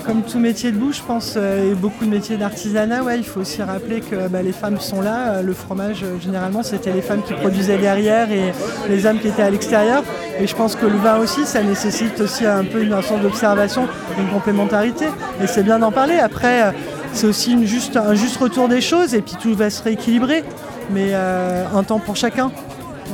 Comme 0.04 0.22
tout 0.22 0.38
métier 0.38 0.72
debout, 0.72 0.92
je 0.92 1.02
pense, 1.02 1.34
euh, 1.36 1.72
et 1.72 1.74
beaucoup 1.74 2.04
de 2.04 2.10
métiers 2.10 2.36
d'artisanat, 2.36 3.02
ouais, 3.02 3.18
il 3.18 3.24
faut 3.24 3.40
aussi 3.40 3.62
rappeler 3.62 4.00
que 4.00 4.28
bah, 4.28 4.42
les 4.42 4.52
femmes 4.52 4.78
sont 4.78 5.00
là. 5.00 5.42
Le 5.42 5.52
fromage, 5.52 6.04
généralement, 6.20 6.62
c'était 6.62 6.92
les 6.92 7.02
femmes 7.02 7.22
qui 7.22 7.34
produisaient 7.34 7.78
derrière 7.78 8.30
et 8.30 8.52
les 8.88 9.06
hommes 9.06 9.18
qui 9.18 9.28
étaient 9.28 9.42
à 9.42 9.50
l'extérieur. 9.50 10.02
Et 10.38 10.46
je 10.46 10.54
pense 10.54 10.76
que 10.76 10.86
le 10.86 10.96
vin 10.96 11.18
aussi, 11.18 11.44
ça 11.44 11.62
nécessite 11.62 12.20
aussi 12.20 12.46
un 12.46 12.64
peu 12.64 12.82
une 12.82 13.00
sorte 13.02 13.22
d'observation, 13.22 13.88
une 14.18 14.28
complémentarité. 14.28 15.06
Et 15.42 15.46
c'est 15.46 15.62
bien 15.62 15.78
d'en 15.78 15.92
parler. 15.92 16.18
Après, 16.18 16.72
c'est 17.12 17.26
aussi 17.26 17.66
juste, 17.66 17.96
un 17.96 18.14
juste 18.14 18.36
retour 18.36 18.68
des 18.68 18.80
choses 18.80 19.14
et 19.14 19.22
puis 19.22 19.34
tout 19.40 19.54
va 19.54 19.70
se 19.70 19.82
rééquilibrer. 19.82 20.44
Mais 20.90 21.14
un 21.14 21.82
temps 21.82 21.98
pour 21.98 22.16
chacun. 22.16 22.50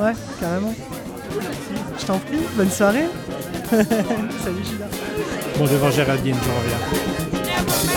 Ouais, 0.00 0.12
carrément. 0.40 0.74
Je 2.08 2.12
t'en 2.14 2.20
prie, 2.20 2.38
bonne 2.56 2.70
soirée. 2.70 3.04
Salut 3.70 4.64
Julia. 4.64 4.86
Bon, 5.58 5.64
devant 5.66 5.90
Géraldine, 5.90 6.36
je 6.42 6.48
reviens. 6.48 7.88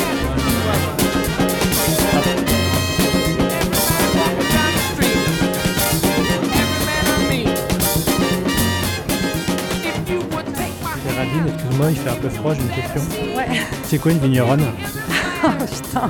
Géraldine, 11.07 11.43
excuse-moi, 11.47 11.87
il 11.91 11.95
fait 11.95 12.09
un 12.09 12.15
peu 12.15 12.29
froid, 12.29 12.53
j'ai 12.53 12.61
une 12.61 12.67
question. 12.67 13.01
Ouais. 13.37 13.61
C'est 13.85 13.97
quoi 13.97 14.11
une 14.11 14.19
vigneronne 14.19 14.65
Oh 15.45 15.47
putain, 15.59 16.09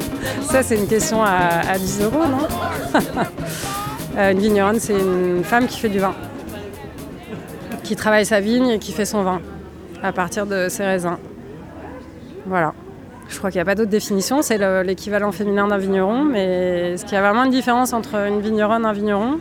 ça 0.50 0.64
c'est 0.64 0.76
une 0.76 0.88
question 0.88 1.22
à, 1.24 1.62
à 1.70 1.78
10 1.78 2.02
euros, 2.02 2.26
non? 2.26 2.48
Euh, 4.18 4.34
Une 4.34 4.40
vigneronne, 4.40 4.78
c'est 4.78 4.92
une 4.92 5.42
femme 5.42 5.68
qui 5.68 5.80
fait 5.80 5.88
du 5.88 6.00
vin, 6.00 6.14
qui 7.92 7.98
travaille 7.98 8.26
sa 8.26 8.40
vigne 8.40 8.70
et 8.70 8.80
qui 8.80 8.94
fait 8.94 9.04
son 9.04 9.22
vin 9.22 9.42
à 10.02 10.14
partir 10.14 10.46
de 10.46 10.70
ses 10.70 10.86
raisins. 10.86 11.18
Voilà. 12.46 12.74
Je 13.28 13.38
crois 13.38 13.52
qu'il 13.52 13.58
n'y 13.58 13.64
a 13.64 13.66
pas 13.66 13.76
d'autre 13.76 13.90
définition, 13.90 14.42
c'est 14.42 14.58
le- 14.58 14.82
l'équivalent 14.82 15.34
féminin 15.34 15.68
d'un 15.68 15.78
vigneron, 15.78 16.24
mais 16.24 16.94
est-ce 16.94 17.04
qu'il 17.04 17.16
y 17.16 17.18
a 17.18 17.22
vraiment 17.22 17.44
une 17.44 17.52
différence 17.52 17.92
entre 17.92 18.16
une 18.16 18.40
vigneronne 18.40 18.84
et 18.84 18.88
un 18.88 18.94
vigneron? 18.94 19.40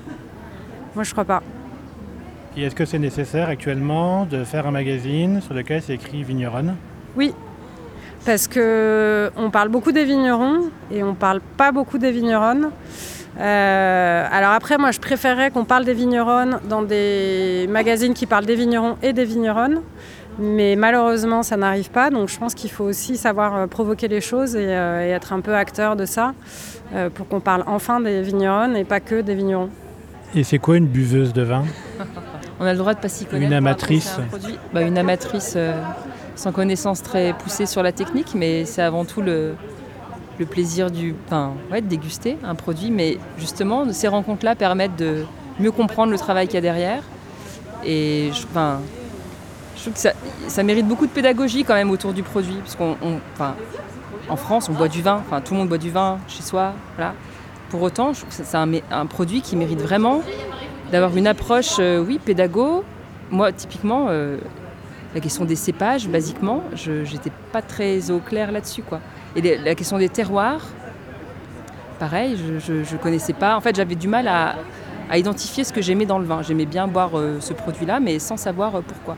Moi 0.97 1.05
je 1.05 1.13
crois 1.13 1.25
pas. 1.25 1.45
Et 2.57 2.65
est-ce 2.65 2.75
que 2.75 2.85
c'est 2.85 2.99
nécessaire 2.99 3.49
actuellement 3.49 4.27
de 4.27 4.43
faire 4.43 4.67
un 4.67 4.73
magazine 4.73 5.41
sur 5.41 5.55
lequel 5.55 5.81
c'est 5.81 5.95
écrit 5.95 6.25
vigneronne? 6.25 6.75
Oui, 7.17 7.33
parce 8.27 8.49
que 8.49 9.31
on 9.37 9.51
parle 9.51 9.69
beaucoup 9.69 9.93
des 9.93 10.05
vignerons 10.05 10.71
et 10.91 11.05
on 11.05 11.15
parle 11.15 11.41
pas 11.57 11.71
beaucoup 11.71 11.99
des 11.99 12.11
vigneronnes. 12.11 12.71
Euh, 13.39 14.27
alors 14.31 14.51
après, 14.53 14.77
moi, 14.79 14.91
je 14.91 14.99
préférerais 14.99 15.51
qu'on 15.51 15.65
parle 15.65 15.85
des 15.85 15.95
vigneronnes 15.95 16.59
dans 16.69 16.83
des 16.83 17.67
magazines 17.69 18.15
qui 18.15 18.27
parlent 18.27 18.47
des 18.47 18.57
vignerons 18.57 18.97
et 19.03 19.13
des 19.13 19.25
vigneronnes. 19.25 19.81
Mais 20.39 20.75
malheureusement, 20.77 21.43
ça 21.43 21.57
n'arrive 21.57 21.91
pas. 21.91 22.11
Donc 22.11 22.29
je 22.29 22.39
pense 22.39 22.55
qu'il 22.55 22.71
faut 22.71 22.85
aussi 22.85 23.17
savoir 23.17 23.57
euh, 23.57 23.67
provoquer 23.67 24.09
les 24.09 24.21
choses 24.21 24.57
et, 24.57 24.67
euh, 24.69 25.07
et 25.07 25.11
être 25.11 25.33
un 25.33 25.41
peu 25.41 25.55
acteur 25.55 25.97
de 25.97 26.07
ça 26.07 26.35
euh, 26.95 27.11
pour 27.11 27.29
qu'on 27.29 27.41
parle 27.41 27.65
enfin 27.67 28.01
des 28.01 28.23
vigneronnes 28.23 28.77
et 28.77 28.85
pas 28.85 29.01
que 29.01 29.21
des 29.21 29.35
vignerons. 29.35 29.71
Et 30.35 30.45
c'est 30.45 30.59
quoi 30.59 30.77
une 30.77 30.87
buveuse 30.87 31.33
de 31.33 31.43
vin? 31.43 31.65
On 32.61 32.65
a 32.65 32.73
le 32.73 32.79
droit 32.79 32.95
de 32.95 33.01
pas 33.01 33.09
s'y 33.09 33.25
connaître. 33.25 33.53
Une 33.53 33.59
pour 33.59 33.69
amatrice. 33.69 34.19
un. 34.19 34.49
Bah, 34.73 34.83
une 34.83 34.97
amatrice 34.97 35.55
euh, 35.57 35.81
sans 36.37 36.53
connaissance 36.53 37.03
très 37.03 37.33
poussée 37.33 37.67
sur 37.67 37.83
la 37.83 37.93
technique, 37.93 38.35
mais 38.35 38.65
c'est 38.65 38.83
avant 38.83 39.05
tout 39.05 39.23
le, 39.23 39.55
le 40.41 40.47
plaisir 40.47 40.91
du, 40.91 41.15
enfin, 41.27 41.53
ouais, 41.71 41.83
de 41.83 41.87
déguster 41.87 42.37
un 42.43 42.57
produit. 42.57 42.91
Mais 42.91 43.19
justement, 43.39 43.91
ces 43.93 44.09
rencontres-là 44.09 44.57
permettent 44.57 44.97
de 44.97 45.25
mieux 45.61 45.71
comprendre 45.71 46.11
le 46.11 46.19
travail 46.19 46.47
qu'il 46.47 46.57
y 46.57 46.59
a 46.59 46.63
derrière. 46.63 47.03
Et 47.85 48.31
je, 48.33 48.43
enfin, 48.51 48.81
je 49.77 49.83
trouve 49.83 49.95
que 49.95 50.01
ça, 50.49 50.63
mérite 50.63 50.89
beaucoup 50.89 51.07
de 51.07 51.13
pédagogie 51.13 51.65
quand 51.65 51.75
même 51.75 51.91
autour 51.91 52.13
du 52.13 52.23
produit, 52.23 52.57
parce 52.57 52.75
qu'on, 52.75 52.97
en 54.29 54.37
France, 54.37 54.69
on 54.69 54.73
boit 54.73 54.89
du 54.89 55.03
vin. 55.03 55.23
Enfin, 55.27 55.41
tout 55.41 55.55
le 55.55 55.61
monde 55.61 55.69
boit 55.69 55.79
du 55.79 55.91
vin 55.91 56.19
chez 56.27 56.43
soi. 56.43 56.73
Pour 57.69 57.83
autant, 57.83 58.13
je 58.13 58.21
trouve 58.23 58.37
que 58.37 58.43
c'est 58.45 58.57
un 58.91 59.07
produit 59.07 59.43
qui 59.43 59.55
mérite 59.57 59.81
vraiment 59.81 60.23
d'avoir 60.91 61.17
une 61.17 61.29
approche, 61.29 61.77
euh, 61.79 62.05
oui, 62.05 62.19
pédago. 62.19 62.83
Moi, 63.31 63.53
typiquement, 63.53 64.07
euh, 64.09 64.39
la 65.15 65.21
question 65.21 65.45
des 65.45 65.55
cépages, 65.55 66.09
basiquement, 66.09 66.65
je 66.75 67.03
n'étais 67.03 67.31
pas 67.53 67.63
très 67.63 68.11
au 68.11 68.19
clair 68.19 68.51
là-dessus. 68.51 68.83
quoi. 68.83 69.01
Et 69.37 69.41
les- 69.41 69.59
la 69.59 69.75
question 69.75 69.99
des 69.99 70.09
terroirs, 70.09 70.61
pareil, 71.99 72.37
je 72.67 72.73
ne 72.73 72.99
connaissais 73.01 73.33
pas. 73.33 73.57
En 73.57 73.61
fait, 73.61 73.77
j'avais 73.77 73.95
du 73.95 74.09
mal 74.09 74.27
à, 74.29 74.57
à 75.11 75.19
identifier 75.19 75.65
ce 75.65 75.73
que 75.73 75.83
j'aimais 75.83 76.07
dans 76.07 76.19
le 76.19 76.25
vin. 76.25 76.43
J'aimais 76.43 76.67
bien 76.67 76.87
boire 76.89 77.11
euh, 77.17 77.37
ce 77.41 77.53
produit-là, 77.53 78.01
mais 78.01 78.19
sans 78.19 78.37
savoir 78.37 78.77
euh, 78.77 78.81
pourquoi. 78.87 79.17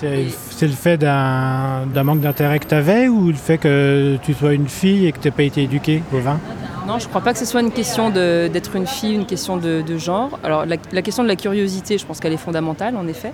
C'est 0.00 0.66
le 0.66 0.72
fait 0.72 0.96
d'un 0.98 2.02
manque 2.02 2.20
d'intérêt 2.20 2.58
que 2.58 2.66
tu 2.66 2.74
avais 2.74 3.08
ou 3.08 3.28
le 3.28 3.34
fait 3.34 3.58
que 3.58 4.16
tu 4.22 4.34
sois 4.34 4.52
une 4.54 4.68
fille 4.68 5.06
et 5.06 5.12
que 5.12 5.18
tu 5.18 5.28
n'aies 5.28 5.32
pas 5.32 5.44
été 5.44 5.62
éduquée 5.62 6.02
au 6.12 6.18
vin? 6.18 6.38
Non, 6.86 6.98
je 6.98 7.04
ne 7.04 7.08
crois 7.10 7.20
pas 7.20 7.32
que 7.32 7.38
ce 7.38 7.44
soit 7.44 7.60
une 7.60 7.70
question 7.70 8.10
d'être 8.10 8.74
une 8.74 8.86
fille, 8.86 9.14
une 9.14 9.26
question 9.26 9.56
de, 9.56 9.82
de 9.86 9.98
genre. 9.98 10.38
Alors, 10.42 10.66
la, 10.66 10.76
la 10.92 11.02
question 11.02 11.22
de 11.22 11.28
la 11.28 11.36
curiosité, 11.36 11.96
je 11.96 12.04
pense 12.06 12.18
qu'elle 12.18 12.32
est 12.32 12.36
fondamentale, 12.38 12.96
en 12.96 13.06
effet. 13.06 13.32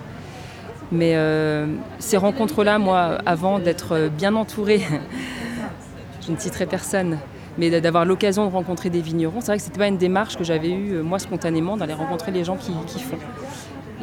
Mais 0.91 1.13
euh, 1.15 1.65
ces 1.99 2.17
rencontres-là, 2.17 2.77
moi, 2.79 3.17
avant 3.25 3.57
d'être 3.59 4.09
bien 4.15 4.35
entourée, 4.35 4.81
je 6.25 6.31
ne 6.31 6.37
citerai 6.37 6.65
personne, 6.65 7.19
mais 7.57 7.81
d'avoir 7.81 8.05
l'occasion 8.05 8.45
de 8.45 8.51
rencontrer 8.51 8.89
des 8.89 9.01
vignerons, 9.01 9.41
c'est 9.41 9.47
vrai 9.47 9.57
que 9.57 9.63
ce 9.63 9.67
n'était 9.67 9.79
pas 9.79 9.87
une 9.87 9.97
démarche 9.97 10.37
que 10.37 10.43
j'avais 10.43 10.71
eue, 10.71 10.93
euh, 10.93 11.03
moi, 11.03 11.19
spontanément, 11.19 11.77
d'aller 11.77 11.93
rencontrer 11.93 12.31
les 12.31 12.43
gens 12.43 12.57
qui, 12.57 12.71
font. 12.99 13.17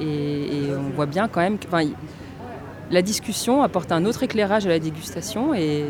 Et, 0.01 0.63
on 0.77 0.95
voit 0.95 1.07
bien 1.07 1.29
quand 1.29 1.41
même 1.41 1.59
que 1.59 1.67
enfin, 1.67 1.85
la 2.91 3.03
discussion 3.03 3.63
apporte 3.63 3.93
un 3.93 4.05
autre 4.05 4.23
éclairage 4.23 4.67
à 4.67 4.69
la 4.69 4.79
dégustation 4.79 5.55
et, 5.55 5.85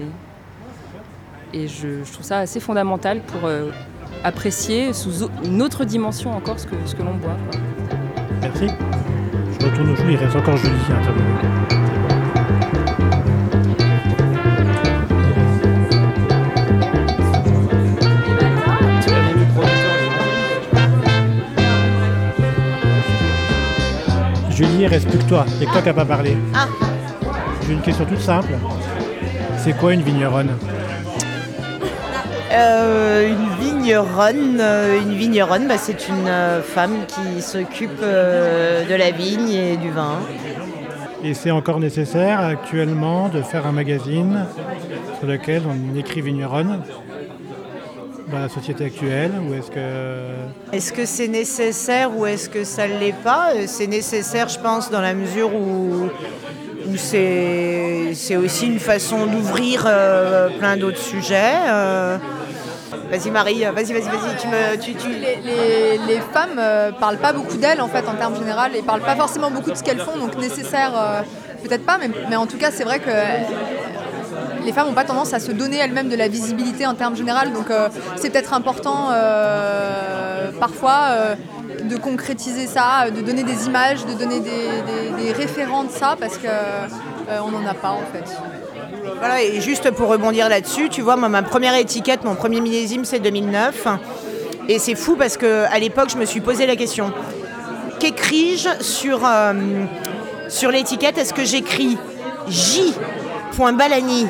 je, 1.55 2.11
trouve 2.11 2.25
ça 2.25 2.39
assez 2.39 2.61
fondamental 2.61 3.21
pour 3.21 3.45
euh, 3.45 3.71
apprécier 4.25 4.93
sous 4.93 5.29
une 5.45 5.61
autre 5.61 5.85
dimension 5.85 6.33
encore 6.33 6.59
ce 6.59 6.67
que, 6.67 7.03
l'on 7.03 7.15
boit. 7.15 7.37
Merci. 8.41 8.69
Je 9.61 9.67
retourne 9.67 9.91
au 9.91 9.97
jeu, 9.97 10.05
il 10.11 10.17
reste 10.17 10.37
encore 10.37 10.57
Julie. 10.57 10.73
hein, 10.91 11.01
t'as 11.69 11.92
Il 24.83 24.89
reste 24.89 25.09
plus 25.09 25.19
que 25.19 25.29
toi. 25.29 25.43
A 25.43 25.65
que 25.65 25.71
toi 25.71 25.81
qui 25.81 25.87
n'as 25.87 25.95
pas 25.95 26.05
parlé. 26.05 26.37
Ah. 26.53 26.67
J'ai 27.65 27.73
une 27.73 27.83
question 27.83 28.05
toute 28.05 28.19
simple. 28.19 28.53
C'est 29.57 29.79
quoi 29.79 29.95
une 29.95 30.03
vigneronne 30.03 30.51
Euh, 32.53 33.29
une 33.29 33.65
vigneronne, 33.65 34.59
euh, 34.61 35.01
une 35.01 35.15
vigneronne, 35.15 35.69
bah, 35.69 35.79
c'est 35.79 36.09
une 36.09 36.27
euh, 36.27 36.61
femme 36.63 36.97
qui 37.07 37.41
s'occupe 37.43 38.01
euh, 38.03 38.85
de 38.85 38.95
la 38.97 39.13
vigne 39.13 39.53
et 39.53 39.77
du 39.77 39.93
vin. 39.93 40.19
Et 41.23 41.35
c'est 41.35 41.53
encore 41.53 41.79
nécessaire 41.79 42.41
actuellement 42.41 43.29
de 43.29 43.41
faire 43.41 43.69
un 43.69 43.73
magazine 43.73 44.47
sur 45.21 45.29
lequel 45.29 45.63
on 45.65 45.97
écrit 45.97 46.23
vigneronne 46.23 46.81
dans 48.33 48.39
la 48.41 48.49
société 48.49 48.87
actuelle 48.87 49.33
ou 49.49 49.55
est-ce 49.55 49.71
que 49.71 50.77
Est-ce 50.77 50.93
que 50.93 51.05
c'est 51.05 51.29
nécessaire 51.29 52.11
ou 52.17 52.27
est-ce 52.27 52.49
que 52.49 52.65
ça 52.65 52.89
ne 52.89 52.99
l'est 52.99 53.15
pas? 53.23 53.51
C'est 53.67 53.87
nécessaire, 53.87 54.49
je 54.49 54.59
pense, 54.59 54.91
dans 54.91 55.01
la 55.01 55.15
mesure 55.15 55.55
où, 55.55 56.09
où 56.89 56.97
c'est 56.97 58.13
c'est 58.15 58.37
aussi 58.37 58.67
une 58.67 58.81
façon 58.81 59.27
d'ouvrir 59.27 59.85
euh, 59.87 60.49
plein 60.59 60.77
d'autres 60.77 60.99
sujets. 60.99 61.55
euh. 61.69 62.17
Vas-y 63.11 63.31
Marie, 63.31 63.61
vas-y, 63.65 63.93
vas-y, 63.93 64.03
vas-y, 64.03 64.37
tu 64.41 64.47
me... 64.49 64.77
Tu, 64.79 64.95
tu... 64.95 65.09
Les, 65.11 65.37
les- 65.45 65.99
les 66.09 66.21
femmes 66.33 66.59
euh, 66.59 66.93
parlent 66.93 67.19
pas 67.19 67.33
beaucoup 67.35 67.57
d'elles 67.59 67.81
en 67.83 67.89
fait 67.89 68.07
en 68.09 68.15
termes 68.15 68.37
général 68.37 68.75
et 68.75 68.81
parlent 68.83 69.03
pas 69.03 69.17
forcément 69.17 69.51
beaucoup 69.51 69.71
de 69.71 69.77
ce 69.77 69.83
qu'elles 69.83 69.99
font 70.01 70.17
donc 70.19 70.37
nécessaire 70.39 70.93
euh, 70.97 71.21
peut-être 71.63 71.85
pas 71.85 71.99
mais, 71.99 72.09
mais 72.31 72.37
en 72.37 72.47
tout 72.47 72.57
cas 72.59 72.71
c'est 72.71 72.85
vrai 72.85 72.99
que 73.01 73.11
euh, 73.11 73.39
les 74.65 74.73
femmes 74.73 74.89
n'ont 74.89 74.95
pas 74.95 75.05
tendance 75.05 75.35
à 75.35 75.41
se 75.41 75.53
donner 75.53 75.79
elles-mêmes 75.79 76.09
de 76.09 76.17
la 76.17 76.29
visibilité 76.29 76.87
en 76.87 76.95
termes 76.95 77.17
général 77.17 77.53
donc 77.53 77.71
euh, 77.71 77.89
c'est 78.17 78.31
peut-être 78.31 78.55
important 78.55 79.09
euh, 79.11 80.51
parfois 80.59 80.99
euh, 81.11 81.35
de 81.85 81.97
concrétiser 81.97 82.67
ça, 82.67 83.11
de 83.11 83.21
donner 83.21 83.43
des 83.43 83.67
images, 83.67 84.05
de 84.07 84.15
donner 84.15 84.41
des, 84.41 85.33
référents 85.33 85.85
de 85.85 85.91
ça 85.91 86.17
parce 86.19 86.37
que 86.37 86.47
euh, 86.47 87.39
on 87.45 87.51
n'en 87.51 87.67
a 87.67 87.75
pas 87.75 87.91
en 87.91 88.03
fait. 88.13 88.25
Voilà, 89.19 89.43
et 89.43 89.61
juste 89.61 89.91
pour 89.93 90.09
rebondir 90.09 90.49
là-dessus, 90.49 90.89
tu 90.89 91.01
vois, 91.01 91.17
ma 91.17 91.43
première 91.43 91.75
étiquette, 91.75 92.25
mon 92.25 92.35
premier 92.35 92.61
millésime, 92.61 93.05
c'est 93.05 93.21
2009. 93.21 93.87
Et 94.69 94.79
c'est 94.79 94.95
fou 94.95 95.17
parce 95.17 95.37
qu'à 95.37 95.79
l'époque, 95.79 96.11
je 96.11 96.17
me 96.19 96.25
suis 96.25 96.41
posé 96.41 96.67
la 96.67 96.77
question. 96.77 97.13
Qu'écris-je 97.99 98.83
sur, 98.83 99.21
sur 100.49 100.71
l'étiquette? 100.71 101.19
Est-ce 101.19 101.35
que 101.35 101.45
j'écris 101.45 101.97
J.Balani 102.49 104.27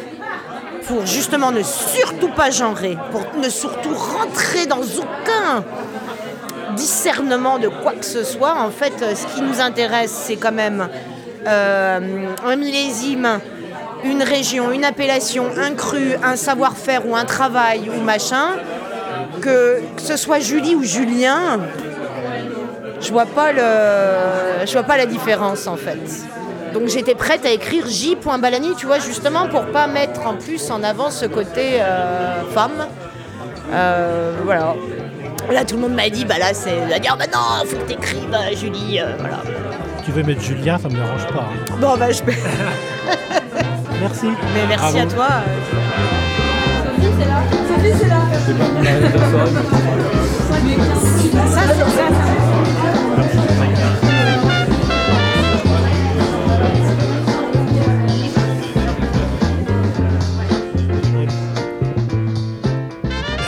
pour 0.86 1.06
justement 1.06 1.50
ne 1.52 1.62
surtout 1.62 2.28
pas 2.28 2.50
genrer, 2.50 2.96
pour 3.10 3.22
ne 3.40 3.48
surtout 3.48 3.94
rentrer 3.94 4.66
dans 4.66 4.82
aucun 4.82 5.64
discernement 6.74 7.58
de 7.58 7.68
quoi 7.68 7.92
que 7.92 8.04
ce 8.04 8.24
soit. 8.24 8.54
En 8.58 8.70
fait, 8.70 8.94
euh, 9.02 9.14
ce 9.14 9.26
qui 9.34 9.42
nous 9.42 9.60
intéresse, 9.60 10.10
c'est 10.10 10.36
quand 10.36 10.52
même 10.52 10.88
euh, 11.46 12.28
un 12.44 12.56
millésime, 12.56 13.40
une 14.04 14.22
région, 14.22 14.70
une 14.72 14.84
appellation, 14.84 15.46
un 15.56 15.74
cru, 15.74 16.14
un 16.22 16.36
savoir-faire 16.36 17.06
ou 17.06 17.16
un 17.16 17.24
travail 17.24 17.90
ou 17.94 18.00
machin. 18.02 18.48
Que, 19.40 19.80
que 19.96 20.02
ce 20.02 20.16
soit 20.16 20.38
Julie 20.38 20.74
ou 20.74 20.84
Julien, 20.84 21.60
je 23.00 23.10
vois 23.10 23.26
pas 23.26 23.52
le, 23.52 24.64
je 24.66 24.72
vois 24.72 24.84
pas 24.84 24.96
la 24.96 25.06
différence 25.06 25.66
en 25.66 25.76
fait. 25.76 25.98
Donc 26.74 26.88
j'étais 26.88 27.14
prête 27.14 27.44
à 27.44 27.50
écrire 27.50 27.86
J.Balani, 27.86 28.74
tu 28.76 28.86
vois, 28.86 28.98
justement 28.98 29.46
pour 29.48 29.66
pas 29.66 29.86
mettre 29.86 30.26
en 30.26 30.34
plus 30.34 30.70
en 30.70 30.82
avant 30.82 31.10
ce 31.10 31.26
côté 31.26 31.80
euh, 31.80 32.42
femme. 32.54 32.86
Euh, 33.72 34.32
voilà. 34.44 34.74
Là, 35.50 35.64
tout 35.64 35.74
le 35.74 35.82
monde 35.82 35.94
m'a 35.94 36.08
dit, 36.08 36.24
bah 36.24 36.38
là, 36.38 36.54
c'est 36.54 36.92
à 36.94 36.98
dire, 36.98 37.16
bah 37.18 37.24
non, 37.32 37.64
faut 37.68 37.76
que 37.76 37.82
t'écrives, 37.82 38.32
euh, 38.32 38.54
Julie, 38.56 39.00
euh, 39.00 39.14
voilà. 39.18 39.38
tu 40.04 40.12
veux 40.12 40.22
mettre 40.22 40.40
Julien, 40.40 40.78
ça 40.78 40.88
me 40.88 40.94
dérange 40.94 41.26
pas. 41.26 41.48
hein. 41.50 41.76
Bon, 41.80 41.96
bah, 41.98 42.10
je 42.12 42.22
peux. 42.22 42.32
Merci. 44.00 44.26
Mais 44.54 44.66
merci 44.68 44.92
Bravo. 44.94 44.98
à 44.98 45.06
toi. 45.06 45.28
Sophie, 46.96 47.12
c'est 47.18 47.28
là. 47.28 47.42
Sophie, 47.68 47.94
c'est 48.00 48.08
là. 48.08 48.20
Ça, 51.50 51.60
c'est 51.68 51.96
ça. 51.96 52.51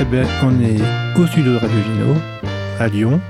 Eh 0.07 0.11
bien, 0.11 0.25
on 0.43 0.61
est 0.61 0.81
au 1.19 1.27
studio 1.27 1.53
de 1.53 1.57
Radio 1.59 1.79
Vino, 1.81 2.15
à 2.79 2.89
Lyon. 2.89 3.21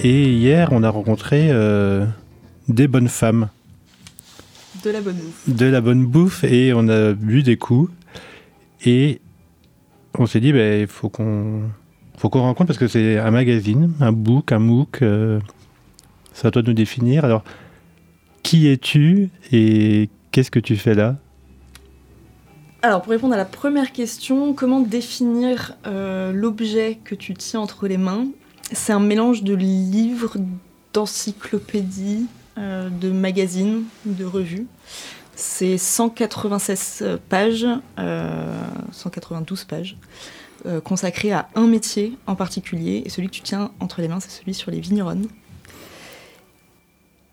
Et 0.00 0.30
hier, 0.32 0.68
on 0.72 0.82
a 0.82 0.90
rencontré 0.90 1.48
euh, 1.50 2.06
des 2.68 2.88
bonnes 2.88 3.08
femmes, 3.08 3.48
De 4.84 4.90
la 4.90 5.00
bonne 5.00 5.14
bouffe. 5.16 5.48
de 5.56 5.66
la 5.66 5.80
bonne 5.80 6.06
bouffe, 6.06 6.44
et 6.44 6.72
on 6.74 6.88
a 6.88 7.12
bu 7.12 7.42
des 7.42 7.56
coups. 7.56 7.90
Et 8.84 9.20
on 10.18 10.26
s'est 10.26 10.40
dit, 10.40 10.52
ben, 10.52 10.80
il 10.82 10.86
faut 10.86 11.08
qu'on 11.08 11.62
faut 12.16 12.28
qu'on 12.30 12.42
rencontre 12.42 12.68
parce 12.68 12.78
que 12.78 12.86
c'est 12.88 13.18
un 13.18 13.30
magazine, 13.30 13.92
un 14.00 14.12
book, 14.12 14.52
un 14.52 14.58
MOOC. 14.60 15.02
euh, 15.02 15.40
c'est 16.32 16.46
à 16.46 16.50
toi 16.50 16.62
de 16.62 16.68
nous 16.68 16.74
définir. 16.74 17.24
Alors, 17.24 17.44
qui 18.42 18.68
es-tu 18.68 19.30
et 19.52 20.08
qu'est-ce 20.30 20.50
que 20.50 20.60
tu 20.60 20.76
fais 20.76 20.94
là? 20.94 21.16
Alors, 22.84 23.00
pour 23.00 23.12
répondre 23.12 23.32
à 23.32 23.38
la 23.38 23.46
première 23.46 23.92
question, 23.92 24.52
comment 24.52 24.80
définir 24.80 25.74
euh, 25.86 26.32
l'objet 26.32 26.98
que 27.02 27.14
tu 27.14 27.32
tiens 27.32 27.60
entre 27.60 27.88
les 27.88 27.96
mains? 27.96 28.26
C'est 28.72 28.92
un 28.92 29.00
mélange 29.00 29.42
de 29.42 29.54
livres, 29.54 30.36
d'encyclopédies, 30.92 32.26
euh, 32.58 32.90
de 32.90 33.10
magazines, 33.10 33.84
de 34.04 34.26
revues. 34.26 34.66
C'est 35.34 35.78
196 35.78 37.04
pages, 37.30 37.66
euh, 37.98 38.60
192 38.92 39.64
pages, 39.64 39.96
euh, 40.66 40.82
consacrées 40.82 41.32
à 41.32 41.48
un 41.54 41.66
métier 41.66 42.18
en 42.26 42.34
particulier. 42.34 43.02
Et 43.06 43.08
celui 43.08 43.28
que 43.28 43.34
tu 43.34 43.40
tiens 43.40 43.70
entre 43.80 44.02
les 44.02 44.08
mains, 44.08 44.20
c'est 44.20 44.28
celui 44.28 44.52
sur 44.52 44.70
les 44.70 44.80
vigneronnes. 44.80 45.26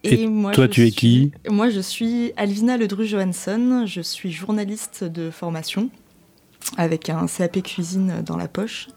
Et 0.04 0.28
toi, 0.54 0.68
tu 0.68 0.86
es 0.86 0.92
qui 0.92 1.32
Moi, 1.48 1.70
je 1.70 1.80
suis 1.80 2.34
Alvina 2.38 2.78
Ledru-Johansson. 2.78 3.86
Je 3.86 4.02
suis 4.02 4.32
journaliste 4.32 5.04
de 5.04 5.30
formation 5.30 5.90
avec 6.78 7.10
un 7.10 7.26
CAP 7.28 7.62
cuisine 7.62 8.24
dans 8.26 8.38
la 8.38 8.48
poche. 8.48 8.88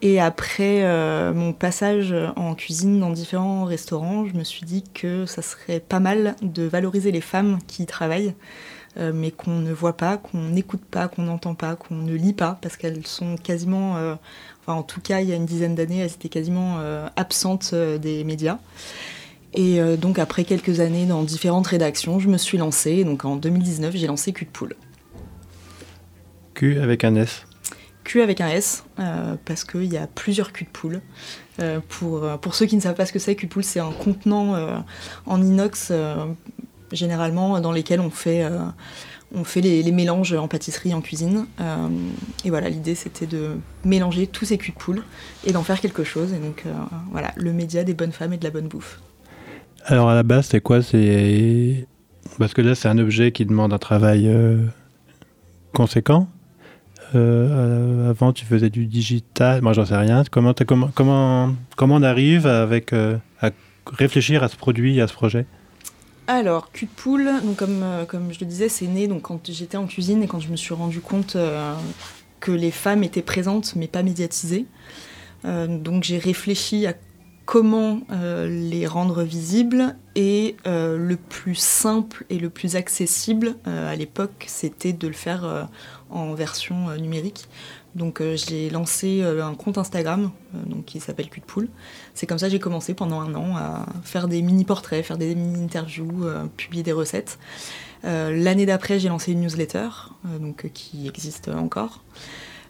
Et 0.00 0.20
après 0.20 0.84
euh, 0.84 1.32
mon 1.34 1.52
passage 1.52 2.14
en 2.36 2.54
cuisine 2.54 3.00
dans 3.00 3.10
différents 3.10 3.64
restaurants, 3.64 4.26
je 4.26 4.34
me 4.34 4.44
suis 4.44 4.64
dit 4.64 4.84
que 4.94 5.26
ça 5.26 5.42
serait 5.42 5.80
pas 5.80 5.98
mal 5.98 6.36
de 6.40 6.62
valoriser 6.62 7.10
les 7.10 7.20
femmes 7.20 7.58
qui 7.66 7.82
y 7.82 7.86
travaillent, 7.86 8.34
euh, 8.98 9.12
mais 9.12 9.32
qu'on 9.32 9.58
ne 9.58 9.72
voit 9.72 9.96
pas, 9.96 10.16
qu'on 10.16 10.38
n'écoute 10.38 10.82
pas, 10.88 11.08
qu'on 11.08 11.22
n'entend 11.22 11.54
pas, 11.54 11.74
qu'on 11.74 11.96
ne 11.96 12.14
lit 12.14 12.32
pas, 12.32 12.58
parce 12.62 12.76
qu'elles 12.76 13.06
sont 13.06 13.36
quasiment, 13.36 13.96
euh, 13.96 14.14
enfin 14.60 14.78
en 14.78 14.84
tout 14.84 15.00
cas 15.00 15.20
il 15.20 15.28
y 15.28 15.32
a 15.32 15.36
une 15.36 15.46
dizaine 15.46 15.74
d'années, 15.74 15.98
elles 15.98 16.12
étaient 16.12 16.28
quasiment 16.28 16.76
euh, 16.78 17.08
absentes 17.16 17.70
euh, 17.72 17.98
des 17.98 18.22
médias. 18.22 18.58
Et 19.54 19.80
euh, 19.80 19.96
donc 19.96 20.18
après 20.18 20.44
quelques 20.44 20.80
années 20.80 21.06
dans 21.06 21.22
différentes 21.22 21.66
rédactions, 21.66 22.18
je 22.18 22.28
me 22.28 22.36
suis 22.36 22.58
lancée. 22.58 23.04
Donc 23.04 23.24
en 23.24 23.36
2019, 23.36 23.96
j'ai 23.96 24.06
lancé 24.06 24.32
Cul 24.32 24.44
de 24.44 24.50
Poule. 24.50 24.76
Q 26.54 26.80
avec 26.80 27.04
un 27.04 27.14
S. 27.16 27.46
Q 28.04 28.22
avec 28.22 28.40
un 28.40 28.48
S, 28.48 28.84
euh, 28.98 29.36
parce 29.44 29.64
qu'il 29.64 29.92
y 29.92 29.98
a 29.98 30.06
plusieurs 30.06 30.52
culs 30.52 30.66
de 30.66 30.70
poule. 30.70 31.00
Euh, 31.60 31.80
pour, 31.88 32.26
pour 32.40 32.54
ceux 32.54 32.64
qui 32.64 32.74
ne 32.74 32.80
savent 32.80 32.94
pas 32.94 33.04
ce 33.04 33.12
que 33.12 33.18
c'est, 33.18 33.36
cul 33.36 33.46
de 33.46 33.52
poule, 33.52 33.64
c'est 33.64 33.80
un 33.80 33.92
contenant 33.92 34.56
en 35.26 35.42
inox, 35.42 35.92
généralement, 36.90 37.60
dans 37.60 37.70
lesquels 37.70 38.00
on 38.00 38.08
fait, 38.08 38.48
on 39.34 39.44
fait 39.44 39.60
les, 39.60 39.82
les 39.82 39.92
mélanges 39.92 40.32
en 40.32 40.48
pâtisserie, 40.48 40.94
en 40.94 41.02
cuisine. 41.02 41.46
Et 42.46 42.50
voilà, 42.50 42.70
l'idée, 42.70 42.94
c'était 42.94 43.26
de 43.26 43.58
mélanger 43.84 44.26
tous 44.26 44.46
ces 44.46 44.56
culs 44.56 44.72
de 44.72 44.78
poule 44.78 45.02
et 45.44 45.52
d'en 45.52 45.62
faire 45.62 45.78
quelque 45.78 46.02
chose. 46.02 46.32
Et 46.32 46.38
donc, 46.38 46.64
voilà, 47.10 47.32
le 47.36 47.52
média 47.52 47.84
des 47.84 47.94
bonnes 47.94 48.12
femmes 48.12 48.32
et 48.32 48.38
de 48.38 48.44
la 48.44 48.50
bonne 48.50 48.68
bouffe. 48.68 49.00
Alors 49.90 50.10
à 50.10 50.14
la 50.14 50.22
base, 50.22 50.48
c'est 50.48 50.60
quoi? 50.60 50.82
C'est 50.82 51.86
parce 52.38 52.52
que 52.52 52.60
là, 52.60 52.74
c'est 52.74 52.88
un 52.88 52.98
objet 52.98 53.32
qui 53.32 53.46
demande 53.46 53.72
un 53.72 53.78
travail 53.78 54.28
euh, 54.28 54.58
conséquent. 55.72 56.28
Euh, 57.14 57.48
euh, 57.50 58.10
avant, 58.10 58.34
tu 58.34 58.44
faisais 58.44 58.68
du 58.68 58.84
digital. 58.84 59.62
Moi, 59.62 59.72
j'en 59.72 59.86
sais 59.86 59.96
rien. 59.96 60.24
Comment, 60.30 60.52
comment, 60.52 60.90
comment, 60.94 61.96
on 61.96 62.02
arrive 62.02 62.46
à 62.46 62.68
réfléchir 63.86 64.42
à 64.42 64.48
ce 64.48 64.56
produit, 64.56 65.00
à 65.00 65.08
ce 65.08 65.14
projet? 65.14 65.46
Alors, 66.26 66.70
cul 66.70 66.84
de 66.84 66.90
poule, 66.90 67.30
donc 67.42 67.56
comme, 67.56 68.30
je 68.30 68.40
le 68.40 68.46
disais, 68.46 68.68
c'est 68.68 68.88
né 68.88 69.08
donc, 69.08 69.22
quand 69.22 69.50
j'étais 69.50 69.78
en 69.78 69.86
cuisine 69.86 70.22
et 70.22 70.26
quand 70.26 70.40
je 70.40 70.50
me 70.50 70.56
suis 70.56 70.74
rendu 70.74 71.00
compte 71.00 71.34
que 72.40 72.52
les 72.52 72.70
femmes 72.70 73.04
étaient 73.04 73.22
présentes 73.22 73.72
mais 73.74 73.88
pas 73.88 74.02
médiatisées. 74.02 74.66
Donc 75.44 76.04
j'ai 76.04 76.18
réfléchi 76.18 76.86
à 76.86 76.92
comment 77.48 78.02
euh, 78.10 78.46
les 78.46 78.86
rendre 78.86 79.22
visibles 79.22 79.96
et 80.14 80.54
euh, 80.66 80.98
le 80.98 81.16
plus 81.16 81.54
simple 81.54 82.26
et 82.28 82.38
le 82.38 82.50
plus 82.50 82.76
accessible 82.76 83.56
euh, 83.66 83.90
à 83.90 83.96
l'époque, 83.96 84.44
c'était 84.46 84.92
de 84.92 85.08
le 85.08 85.14
faire 85.14 85.66
en 86.10 86.34
version 86.34 86.94
numérique. 86.96 87.48
Donc 87.94 88.22
j'ai 88.34 88.68
lancé 88.68 89.22
un 89.22 89.54
compte 89.54 89.78
Instagram 89.78 90.30
qui 90.84 91.00
s'appelle 91.00 91.30
Cul 91.30 91.40
Poule. 91.40 91.68
C'est 92.12 92.26
comme 92.26 92.38
ça 92.38 92.48
que 92.48 92.52
j'ai 92.52 92.58
commencé 92.58 92.92
pendant 92.92 93.20
un 93.22 93.34
an 93.34 93.56
à 93.56 93.86
faire 94.04 94.28
des 94.28 94.42
mini-portraits, 94.42 95.02
faire 95.02 95.16
des 95.16 95.34
mini-interviews, 95.34 96.26
publier 96.58 96.82
des 96.82 96.92
recettes. 96.92 97.38
L'année 98.02 98.66
d'après, 98.66 99.00
j'ai 99.00 99.08
lancé 99.08 99.32
une 99.32 99.40
newsletter 99.40 99.88
donc, 100.38 100.70
qui 100.74 101.08
existe 101.08 101.48
encore. 101.48 102.04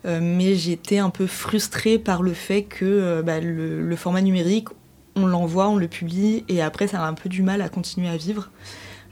Euh, 0.05 0.21
mais 0.23 0.55
j'étais 0.55 0.99
un 0.99 1.11
peu 1.11 1.27
frustrée 1.27 1.99
par 1.99 2.23
le 2.23 2.33
fait 2.33 2.63
que 2.63 2.85
euh, 2.85 3.23
bah, 3.23 3.41
le, 3.41 3.97
format 3.97 4.21
numérique, 4.21 4.69
on 5.17 5.27
l'envoie, 5.27 5.69
on 5.69 5.77
le 5.77 5.89
publie, 5.89 6.45
et 6.49 6.63
après 6.63 6.87
ça 6.87 7.03
a 7.03 7.09
un 7.09 7.15
peu 7.15 7.29
du 7.29 7.43
mal 7.43 7.63
à 7.63 7.69
continuer 7.69 8.09
à 8.09 8.17
vivre. 8.17 8.51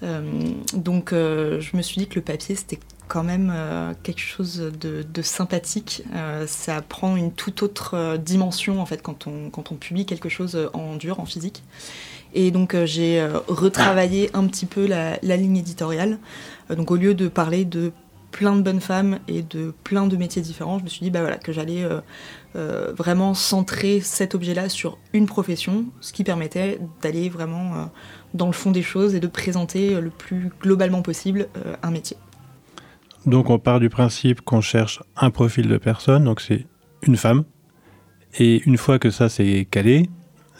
Euh, 0.03 0.21
donc 0.75 1.11
je 1.13 1.77
me 1.77 1.83
suis 1.83 1.99
dit 1.99 2.07
que 2.07 2.17
le 2.17 2.21
papier 2.21 2.55
c'était 2.55 2.79
quand 3.09 3.25
même 3.25 3.53
quelque 4.03 4.21
chose 4.21 4.71
de, 4.81 5.23
sympathique. 5.23 6.03
Ça 6.47 6.83
prend 6.83 7.17
une 7.17 7.33
toute 7.33 7.63
autre 7.63 8.17
dimension 8.17 8.81
en 8.81 8.87
fait 8.87 9.01
quand 9.03 9.27
on, 9.27 9.51
quand 9.51 9.73
on 9.73 9.77
publie 9.77 10.07
quelque 10.07 10.29
chose 10.29 10.69
en 10.75 10.97
dur, 10.97 11.19
en 11.19 11.25
physique. 11.25 11.63
Et 12.35 12.51
donc 12.51 12.77
j'ai 12.85 13.27
retravaillé 13.49 14.31
un 14.35 14.47
petit 14.47 14.67
peu 14.67 14.87
la, 14.87 15.19
ligne 15.23 15.57
éditoriale. 15.57 16.19
Donc 16.69 16.91
au 16.91 16.97
lieu 16.97 17.15
de 17.15 17.29
parler 17.29 17.65
de 17.65 17.93
plein 18.31 18.57
de 18.57 18.63
bonnes 18.63 18.81
femmes 18.81 19.19
et 19.29 19.43
de 19.43 19.73
plein 19.85 20.07
de 20.07 20.17
métiers 20.17 20.43
différents, 20.43 20.79
je 20.79 20.85
me 20.85 20.89
suis 20.89 21.03
dit 21.03 21.11
bah 21.11 21.21
voilà, 21.21 21.37
que 21.39 21.53
j'allais 21.53 21.83
euh, 21.83 22.01
euh, 22.55 22.93
vraiment 22.97 23.35
centrer 23.35 24.01
cet 24.01 24.35
objet-là 24.35 24.69
sur 24.69 24.99
une 25.13 25.27
profession, 25.27 25.87
ce 26.01 26.13
qui 26.13 26.25
permettait 26.25 26.79
d'aller 27.03 27.29
vraiment 27.29 27.75
euh, 27.75 27.85
dans 28.35 28.47
le 28.47 28.53
fond 28.53 28.71
des 28.71 28.83
choses 28.83 29.15
et 29.15 29.21
de 29.21 29.27
présenter 29.27 30.01
le 30.01 30.11
plus 30.11 30.51
globalement 30.61 31.03
possible 31.03 31.49
un 31.83 31.91
métier. 31.91 32.17
Donc 33.25 33.51
on 33.51 33.59
part 33.59 33.81
du 33.81 33.89
principe 33.89 34.43
qu'on 34.43 34.61
cherche 34.61 35.03
un 35.17 35.31
profil 35.31 35.69
de 35.69 35.79
personne, 35.79 36.25
donc 36.25 36.41
c'est 36.41 36.67
une 37.03 37.17
femme. 37.17 37.45
Et 38.39 38.63
une 38.67 38.77
fois 38.77 38.99
que 38.99 39.11
ça 39.11 39.29
c'est 39.29 39.67
calé, 39.71 40.11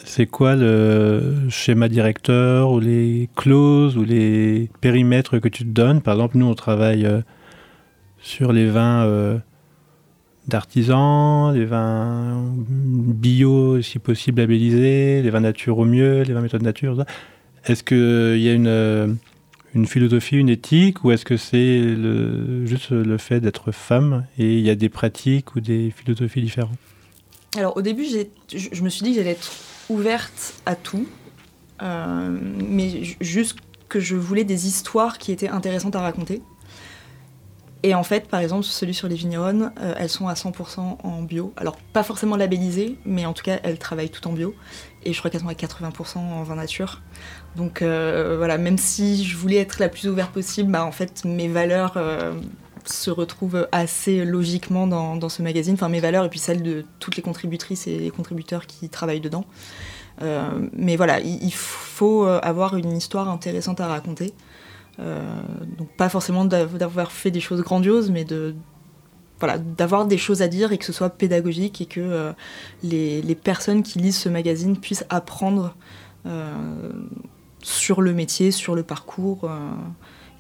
c'est 0.05 0.27
quoi 0.27 0.57
le 0.57 1.49
schéma 1.49 1.89
directeur 1.89 2.71
ou 2.71 2.81
les 2.81 3.29
clauses 3.37 3.97
ou 3.97 4.05
les 4.05 4.71
périmètres 4.81 5.39
que 5.39 5.49
tu 5.49 5.65
te 5.65 5.71
donnes? 5.71 6.01
Par 6.01 6.15
exemple, 6.15 6.39
nous 6.39 6.47
on 6.47 6.55
travaille 6.55 7.07
sur 8.27 8.53
les 8.53 8.69
vins 8.69 9.05
euh, 9.05 9.39
d'artisans, 10.49 11.55
les 11.55 11.65
vins 11.65 12.43
bio 12.59 13.81
si 13.81 14.01
possible 14.01 14.41
labellisés, 14.41 15.23
les 15.23 15.31
vins 15.31 15.41
nature 15.41 15.79
au 15.79 15.85
mieux, 15.85 16.23
les 16.23 16.33
vins 16.33 16.41
méthode 16.41 16.63
nature. 16.63 17.05
Est-ce 17.65 17.85
qu'il 17.85 18.43
y 18.43 18.49
a 18.49 18.53
une, 18.53 18.67
euh, 18.67 19.07
une 19.75 19.87
philosophie, 19.87 20.37
une 20.37 20.49
éthique, 20.49 21.05
ou 21.05 21.13
est-ce 21.13 21.25
que 21.25 21.37
c'est 21.37 21.81
juste 22.67 22.91
le 22.91 23.17
fait 23.17 23.41
d'être 23.41 23.71
femme 23.71 24.27
et 24.39 24.59
il 24.59 24.65
y 24.65 24.71
a 24.71 24.75
des 24.75 24.89
pratiques 24.89 25.55
ou 25.55 25.61
des 25.61 25.93
philosophies 25.93 26.43
différentes? 26.43 26.79
Alors 27.57 27.77
au 27.77 27.83
début, 27.83 28.07
je 28.53 28.83
me 28.83 28.89
suis 28.89 29.05
dit 29.05 29.11
que 29.11 29.17
j'allais 29.19 29.31
être 29.31 29.53
ouverte 29.89 30.61
à 30.67 30.75
tout, 30.75 31.07
euh, 31.81 32.37
mais 32.69 33.05
ju- 33.05 33.17
juste 33.21 33.59
que 33.89 34.01
je 34.01 34.17
voulais 34.17 34.43
des 34.45 34.67
histoires 34.67 35.17
qui 35.19 35.31
étaient 35.31 35.49
intéressantes 35.49 35.95
à 35.95 36.01
raconter. 36.01 36.43
Et 37.83 37.95
en 37.95 38.03
fait, 38.03 38.29
par 38.29 38.41
exemple, 38.41 38.65
celui 38.65 38.95
sur 38.95 39.09
les 39.09 39.15
vigneronnes, 39.15 39.73
euh, 39.81 39.95
elles 39.99 40.09
sont 40.09 40.29
à 40.29 40.35
100% 40.35 40.99
en 41.03 41.23
bio. 41.23 41.53
Alors, 41.57 41.77
pas 41.93 42.03
forcément 42.03 42.37
labellisées, 42.37 42.99
mais 43.05 43.27
en 43.27 43.33
tout 43.33 43.45
cas, 43.45 43.59
elles 43.63 43.79
travaillent 43.79 44.11
tout 44.11 44.27
en 44.27 44.33
bio. 44.33 44.55
Et 45.05 45.13
je 45.13 45.19
crois 45.19 45.31
qu'elles 45.31 45.43
sont 45.43 45.49
à 45.49 45.53
80% 45.53 46.19
en 46.19 46.43
vin 46.43 46.57
nature. 46.57 47.03
Donc 47.55 47.81
euh, 47.83 48.37
voilà, 48.39 48.59
même 48.59 48.77
si 48.77 49.25
je 49.25 49.37
voulais 49.37 49.57
être 49.57 49.79
la 49.79 49.89
plus 49.89 50.09
ouverte 50.09 50.33
possible, 50.33 50.71
bah, 50.71 50.85
en 50.85 50.91
fait, 50.91 51.25
mes 51.25 51.49
valeurs 51.49 51.95
euh, 51.97 52.35
se 52.85 53.11
retrouvent 53.11 53.69
assez 53.73 54.25
logiquement 54.25 54.87
dans, 54.87 55.29
ce 55.29 55.43
magazine, 55.43 55.75
enfin 55.75 55.89
mes 55.89 56.01
valeurs 56.01 56.25
et 56.25 56.29
puis 56.29 56.39
celles 56.39 56.63
de 56.63 56.85
toutes 56.99 57.17
les 57.17 57.23
contributrices 57.23 57.87
et 57.87 58.11
contributeurs 58.11 58.67
qui 58.67 58.89
travaillent 58.89 59.21
dedans. 59.21 59.45
Mais 60.73 60.97
voilà, 60.97 61.21
il, 61.21 61.43
il, 61.45 61.53
faut 61.53 62.25
avoir 62.25 62.77
une 62.77 62.97
histoire 62.97 63.29
intéressante 63.29 63.81
à 63.81 63.87
raconter. 63.87 64.33
Euh, 64.99 65.41
donc 65.77 65.89
pas 65.97 66.09
forcément 66.09 66.45
d'avoir 66.45 67.13
fait 67.13 67.31
des 67.31 67.41
choses 67.41 67.61
grandioses, 67.63 68.11
mais 68.11 68.25
de 68.25 68.55
voilà, 69.39 69.59
d'avoir 69.59 70.07
des 70.07 70.17
choses 70.17 70.41
à 70.41 70.49
dire 70.49 70.73
et 70.73 70.79
que 70.79 70.85
ce 70.87 70.93
soit 70.93 71.11
pédagogique 71.11 71.83
et 71.83 71.87
que 71.87 72.01
euh, 72.01 72.33
les, 72.83 73.21
les, 73.21 73.35
personnes 73.35 73.83
qui 73.83 73.99
lisent 73.99 74.17
ce 74.17 74.31
magazine 74.31 74.79
puissent 74.79 75.05
apprendre 75.11 75.75
euh, 76.25 76.55
sur 77.63 78.01
le 78.01 78.15
métier, 78.15 78.51
sur 78.51 78.75
le 78.75 78.83
parcours, 78.83 79.51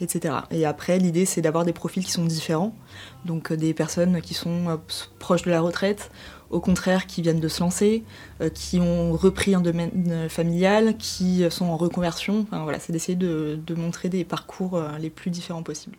etc. 0.01 0.37
Et 0.51 0.64
après, 0.64 0.99
l'idée, 0.99 1.27
c'est 1.27 1.42
d'avoir 1.42 1.64
des 1.64 1.73
profils 1.75 2.05
qui 2.05 2.12
sont 2.12 2.25
différents. 2.25 2.75
Donc 3.25 3.53
des 3.53 3.75
personnes 3.75 4.21
qui 4.23 4.33
sont 4.33 4.79
proches 5.19 5.42
de 5.42 5.51
la 5.51 5.61
retraite, 5.61 6.11
au 6.50 6.61
contraire, 6.61 7.06
qui 7.06 7.22
viennent 7.22 7.40
de 7.40 7.48
se 7.48 7.61
lancer, 7.61 8.04
qui 8.54 8.78
ont 8.78 9.12
repris 9.12 9.54
un 9.54 9.61
domaine 9.61 10.28
familial, 10.28 10.96
qui 10.96 11.44
sont 11.50 11.66
en 11.66 11.76
reconversion. 11.76 12.40
Enfin, 12.40 12.62
voilà, 12.62 12.78
c'est 12.78 12.92
d'essayer 12.92 13.16
de, 13.16 13.59
de, 13.66 13.74
montrer 13.74 14.09
des 14.09 14.24
parcours 14.24 14.80
les 15.00 15.11
plus 15.11 15.30
différents 15.30 15.62
possibles. 15.62 15.96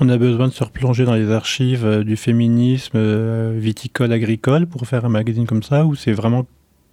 On 0.00 0.08
a 0.08 0.16
besoin 0.16 0.46
de 0.46 0.52
se 0.52 0.62
replonger 0.62 1.04
dans 1.04 1.14
les 1.14 1.30
archives 1.32 1.84
euh, 1.84 2.04
du 2.04 2.16
féminisme 2.16 2.96
euh, 2.96 3.56
viticole 3.58 4.12
agricole 4.12 4.66
pour 4.66 4.86
faire 4.86 5.04
un 5.04 5.08
magazine 5.08 5.46
comme 5.46 5.64
ça 5.64 5.84
ou 5.86 5.96
c'est 5.96 6.12
vraiment 6.12 6.46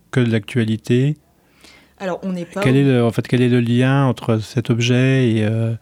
que 0.09 0.19
de 0.19 0.31
l'actualité? 0.31 1.15
Alors 1.99 2.19
on 2.23 2.33
n'est 2.33 2.45
pas. 2.45 2.61
Quel 2.61 2.75
est 2.75 2.83
le, 2.83 3.05
en 3.05 3.11
fait 3.11 3.27
quel 3.27 3.41
est 3.41 3.49
le 3.49 3.59
lien 3.59 4.05
entre 4.05 4.39
cet 4.39 4.71
objet 4.71 5.29
et, 5.29 5.45
euh, 5.45 5.75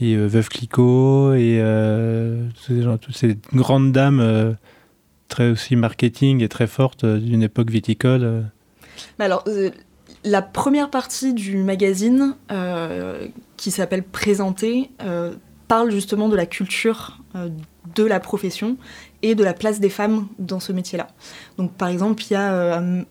et 0.00 0.14
euh, 0.14 0.26
Veuve 0.26 0.48
Clicquot 0.48 1.34
et 1.34 1.58
euh, 1.60 2.48
toutes 3.00 3.16
ces 3.16 3.36
grandes 3.52 3.92
dames 3.92 4.20
euh, 4.20 4.52
très 5.28 5.50
aussi 5.50 5.76
marketing 5.76 6.42
et 6.42 6.48
très 6.48 6.66
fortes 6.66 7.04
d'une 7.04 7.42
époque 7.42 7.70
viticole 7.70 8.44
Alors 9.18 9.44
la 10.24 10.42
première 10.42 10.90
partie 10.90 11.34
du 11.34 11.58
magazine 11.58 12.36
qui 13.56 13.70
s'appelle 13.70 14.02
Présenter 14.02 14.90
parle 15.68 15.90
justement 15.90 16.28
de 16.28 16.36
la 16.36 16.46
culture 16.46 17.18
euh, 17.34 17.48
de 17.94 18.04
la 18.04 18.20
profession 18.20 18.76
et 19.22 19.34
de 19.34 19.44
la 19.44 19.54
place 19.54 19.80
des 19.80 19.88
femmes 19.88 20.26
dans 20.38 20.60
ce 20.60 20.72
métier-là. 20.72 21.08
Donc 21.56 21.72
par 21.72 21.88
exemple, 21.88 22.22
il 22.24 22.32
y 22.32 22.36
a 22.36 22.52
euh, 22.52 23.02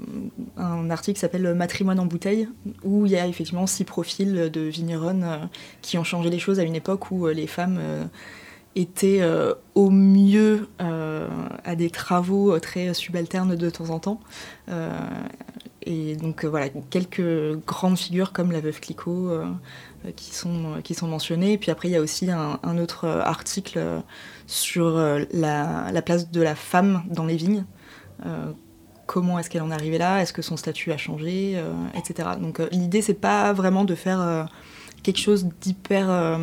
un, 0.58 0.62
un, 0.62 0.90
article 0.90 1.16
qui 1.16 1.22
s'appelle 1.22 1.54
Matrimoine 1.54 2.00
en 2.00 2.06
bouteille, 2.06 2.48
où 2.84 3.06
il 3.06 3.12
y 3.12 3.18
a 3.18 3.26
effectivement 3.26 3.68
six 3.68 3.84
profils 3.84 4.50
de 4.52 4.62
vigneronnes 4.62 5.24
euh, 5.24 5.38
qui 5.82 5.98
ont 5.98 6.04
changé 6.04 6.30
les 6.30 6.40
choses 6.40 6.60
à 6.60 6.64
une 6.64 6.76
époque 6.76 7.12
où 7.12 7.28
euh, 7.28 7.34
les 7.34 7.48
femmes 7.48 7.80
euh, 8.76 8.82
étaient 8.82 9.22
euh, 9.22 9.54
au 9.74 9.90
mieux 9.90 10.68
à 10.80 11.76
des 11.76 11.90
travaux 11.90 12.60
très 12.60 12.94
subalternes 12.94 13.56
de 13.56 13.70
temps 13.70 13.90
en 13.90 14.00
temps. 14.00 14.20
et 15.82 16.16
donc 16.16 16.46
voilà, 16.46 16.70
quelques 16.90 17.58
grandes 17.66 17.98
figures 17.98 18.34
comme 18.34 18.52
la 18.52 18.60
veuve 18.60 18.80
Clicquot 18.80 19.32
qui 20.16 20.34
sont, 20.36 20.82
qui 20.84 20.94
sont 20.94 21.08
mentionnés. 21.08 21.54
Et 21.54 21.58
puis 21.58 21.72
après, 21.72 21.90
il 21.90 21.92
y 21.92 21.96
a 21.96 22.02
aussi 22.02 22.30
un, 22.32 22.78
autre 22.78 23.08
article 23.08 23.80
sur 24.48 24.98
la, 25.32 25.92
la, 25.92 26.02
place 26.02 26.32
de 26.32 26.42
la 26.42 26.56
femme 26.56 27.04
dans 27.10 27.26
les 27.26 27.38
vignes. 27.38 27.66
Euh, 28.26 28.52
comment 29.06 29.40
est-ce 29.40 29.50
qu'elle 29.50 29.62
en 29.62 29.72
est 29.72 29.76
arrivée 29.76 29.98
là? 29.98 30.22
Est-ce 30.22 30.34
que 30.34 30.42
son 30.42 30.58
statut 30.58 30.92
a 30.92 30.98
changé? 30.98 31.54
Euh, 31.56 31.74
Etc. 31.96 32.28
Donc 32.40 32.60
euh, 32.60 32.68
l'idée, 32.72 33.02
c'est 33.02 33.14
pas 33.14 33.54
vraiment 33.54 33.86
de 33.86 33.96
faire 33.96 34.48
quelque 35.04 35.20
chose 35.20 35.48
d'hyper 35.62 36.40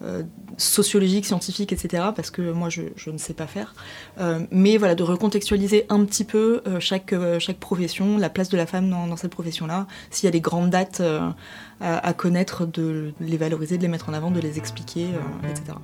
euh, 0.00 0.22
sociologique, 0.56 1.26
scientifique, 1.26 1.72
etc. 1.72 2.04
Parce 2.14 2.30
que 2.30 2.52
moi, 2.52 2.68
je, 2.68 2.82
ne 3.10 3.18
sais 3.18 3.34
pas 3.34 3.48
faire. 3.48 3.74
Euh, 4.20 4.46
mais 4.52 4.76
voilà, 4.76 4.94
de 4.94 5.02
recontextualiser 5.02 5.86
un 5.88 6.04
petit 6.04 6.24
peu 6.24 6.62
euh, 6.66 6.78
chaque, 6.78 7.14
chaque 7.38 7.58
profession, 7.58 8.16
la 8.16 8.30
place 8.30 8.48
de 8.48 8.56
la 8.56 8.66
femme 8.66 8.90
dans, 8.90 9.16
cette 9.16 9.32
profession-là. 9.32 9.86
S'il 10.10 10.26
y 10.26 10.28
a 10.28 10.30
des 10.30 10.40
grandes 10.40 10.70
dates 10.70 11.02
à, 11.80 12.12
connaître, 12.12 12.66
de 12.66 13.12
les 13.20 13.36
valoriser, 13.36 13.76
de 13.76 13.82
les 13.82 13.88
mettre 13.88 14.08
en 14.08 14.14
avant, 14.14 14.30
de 14.30 14.40
les 14.40 14.58
expliquer, 14.58 15.06
etc. 15.44 15.76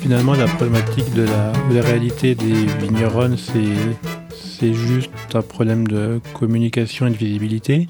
Finalement, 0.00 0.34
la 0.34 0.46
problématique 0.46 1.12
de 1.14 1.22
la, 1.22 1.52
de 1.70 1.74
la 1.74 1.82
réalité 1.82 2.34
des 2.34 2.66
vigneronnes, 2.80 3.36
c'est 3.36 4.19
c'est 4.60 4.74
juste 4.74 5.10
un 5.32 5.40
problème 5.40 5.88
de 5.88 6.20
communication 6.34 7.06
et 7.06 7.10
de 7.10 7.16
visibilité 7.16 7.88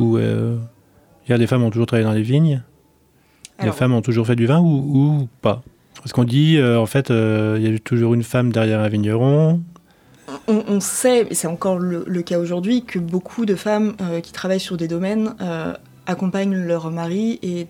où 0.00 0.16
euh, 0.16 0.58
les 1.28 1.46
femmes 1.46 1.62
ont 1.62 1.70
toujours 1.70 1.86
travaillé 1.86 2.04
dans 2.04 2.12
les 2.12 2.22
vignes? 2.22 2.60
Alors, 3.58 3.72
les 3.72 3.78
femmes 3.78 3.92
ont 3.92 4.02
toujours 4.02 4.26
fait 4.26 4.34
du 4.34 4.46
vin 4.46 4.58
ou, 4.58 4.66
ou 4.66 5.28
pas? 5.42 5.62
Parce 5.94 6.12
qu'on 6.12 6.24
dit, 6.24 6.56
euh, 6.56 6.80
en 6.80 6.86
fait, 6.86 7.10
il 7.10 7.14
euh, 7.14 7.58
y 7.60 7.72
a 7.72 7.78
toujours 7.78 8.14
une 8.14 8.24
femme 8.24 8.50
derrière 8.50 8.80
un 8.80 8.88
vigneron. 8.88 9.62
On, 10.48 10.64
on 10.66 10.80
sait, 10.80 11.28
et 11.30 11.34
c'est 11.34 11.46
encore 11.46 11.78
le, 11.78 12.02
le 12.04 12.22
cas 12.22 12.40
aujourd'hui, 12.40 12.84
que 12.84 12.98
beaucoup 12.98 13.46
de 13.46 13.54
femmes 13.54 13.94
euh, 14.00 14.20
qui 14.20 14.32
travaillent 14.32 14.58
sur 14.58 14.76
des 14.76 14.88
domaines 14.88 15.36
accompagnent 16.06 16.56
leur 16.56 16.90
mari 16.90 17.38
et 17.42 17.68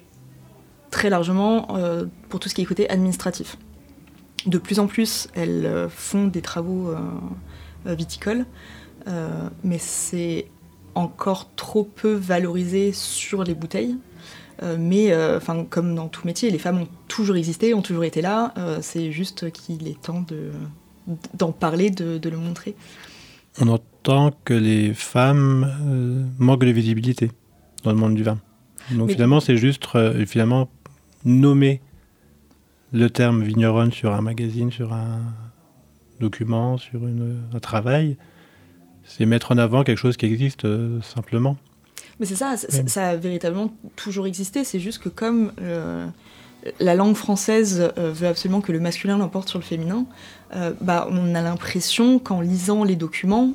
très 0.90 1.10
largement 1.10 1.68
pour 2.30 2.40
tout 2.40 2.48
ce 2.48 2.54
qui 2.54 2.62
est 2.62 2.64
côté 2.64 2.88
administratif. 2.88 3.58
De 4.46 4.56
plus 4.56 4.78
en 4.78 4.86
plus, 4.86 5.28
elles 5.34 5.68
font 5.90 6.28
des 6.28 6.40
travaux 6.40 6.94
viticole, 7.86 8.46
euh, 9.08 9.48
mais 9.64 9.78
c'est 9.78 10.46
encore 10.94 11.50
trop 11.56 11.84
peu 11.84 12.12
valorisé 12.12 12.92
sur 12.92 13.44
les 13.44 13.54
bouteilles. 13.54 13.96
Euh, 14.62 14.76
mais 14.78 15.14
enfin, 15.36 15.64
comme 15.68 15.94
dans 15.94 16.08
tout 16.08 16.26
métier, 16.26 16.50
les 16.50 16.58
femmes 16.58 16.82
ont 16.82 16.88
toujours 17.08 17.36
existé, 17.36 17.74
ont 17.74 17.82
toujours 17.82 18.04
été 18.04 18.20
là. 18.22 18.54
c'est 18.80 19.10
juste 19.10 19.50
qu'il 19.50 19.88
est 19.88 20.00
temps 20.00 20.24
de, 20.28 20.50
d'en 21.34 21.52
parler, 21.52 21.90
de, 21.90 22.18
de, 22.18 22.30
le 22.30 22.36
montrer. 22.36 22.74
On 23.60 23.68
entend 23.68 24.32
que 24.44 24.54
les 24.54 24.94
femmes 24.94 25.70
euh, 25.86 26.24
manquent 26.38 26.64
de 26.64 26.70
visibilité 26.70 27.30
dans 27.84 27.90
le 27.90 27.96
monde 27.96 28.14
du 28.14 28.22
vin. 28.22 28.38
Donc 28.90 29.10
finalement, 29.10 29.40
c'est 29.40 29.56
juste 29.56 29.86
euh, 29.94 30.24
finalement 30.26 30.68
nommer 31.24 31.80
le 32.92 33.08
terme 33.10 33.42
vigneronne 33.42 33.92
sur 33.92 34.12
un 34.12 34.20
magazine, 34.20 34.70
sur 34.70 34.92
un, 34.92 35.20
document, 36.22 36.78
sur 36.78 37.06
une, 37.06 37.42
un 37.52 37.60
travail, 37.60 38.16
c'est 39.04 39.26
mettre 39.26 39.52
en 39.52 39.58
avant 39.58 39.84
quelque 39.84 39.98
chose 39.98 40.16
qui 40.16 40.26
existe 40.26 40.64
euh, 40.64 41.00
simplement. 41.02 41.56
Mais 42.20 42.26
c'est 42.26 42.36
ça, 42.36 42.56
ça, 42.56 42.68
ça, 42.86 43.08
a 43.08 43.16
véritablement 43.16 43.72
toujours 43.96 44.26
existé, 44.26 44.64
c'est 44.64 44.80
juste 44.80 45.02
que 45.02 45.08
comme 45.08 45.52
euh, 45.60 46.06
la 46.78 46.94
langue 46.94 47.16
française 47.16 47.92
euh, 47.98 48.12
veut 48.12 48.28
absolument 48.28 48.60
que 48.60 48.70
le 48.70 48.80
masculin 48.80 49.18
l'emporte 49.18 49.48
sur 49.48 49.58
le 49.58 49.64
féminin, 49.64 50.06
euh, 50.54 50.72
bah, 50.80 51.08
on 51.10 51.34
a 51.34 51.40
l'impression 51.40 52.18
qu'en 52.18 52.40
lisant 52.40 52.84
les 52.84 52.96
documents, 52.96 53.54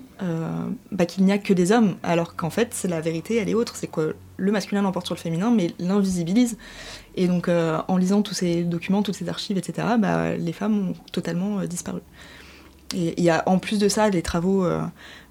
bah, 0.91 1.05
qu'il 1.05 1.23
n'y 1.23 1.31
a 1.31 1.37
que 1.37 1.53
des 1.53 1.71
hommes, 1.71 1.95
alors 2.01 2.35
qu'en 2.35 2.49
fait 2.49 2.85
la 2.89 2.99
vérité 3.01 3.37
elle 3.37 3.49
est 3.49 3.53
autre, 3.53 3.75
c'est 3.75 3.87
que 3.87 4.15
le 4.35 4.51
masculin 4.51 4.81
l'emporte 4.81 5.05
sur 5.05 5.15
le 5.15 5.19
féminin, 5.19 5.51
mais 5.51 5.73
l'invisibilise. 5.79 6.57
Et 7.15 7.27
donc 7.27 7.49
en 7.49 7.97
lisant 7.97 8.21
tous 8.23 8.33
ces 8.33 8.63
documents, 8.63 9.03
toutes 9.03 9.15
ces 9.15 9.29
archives, 9.29 9.57
etc., 9.57 9.87
bah, 9.99 10.35
les 10.35 10.53
femmes 10.53 10.89
ont 10.89 10.93
totalement 11.11 11.63
disparu. 11.65 12.01
Et 12.95 13.13
il 13.17 13.23
y 13.23 13.29
a 13.29 13.43
en 13.47 13.59
plus 13.59 13.79
de 13.79 13.89
ça 13.89 14.09
les 14.09 14.21
travaux 14.21 14.65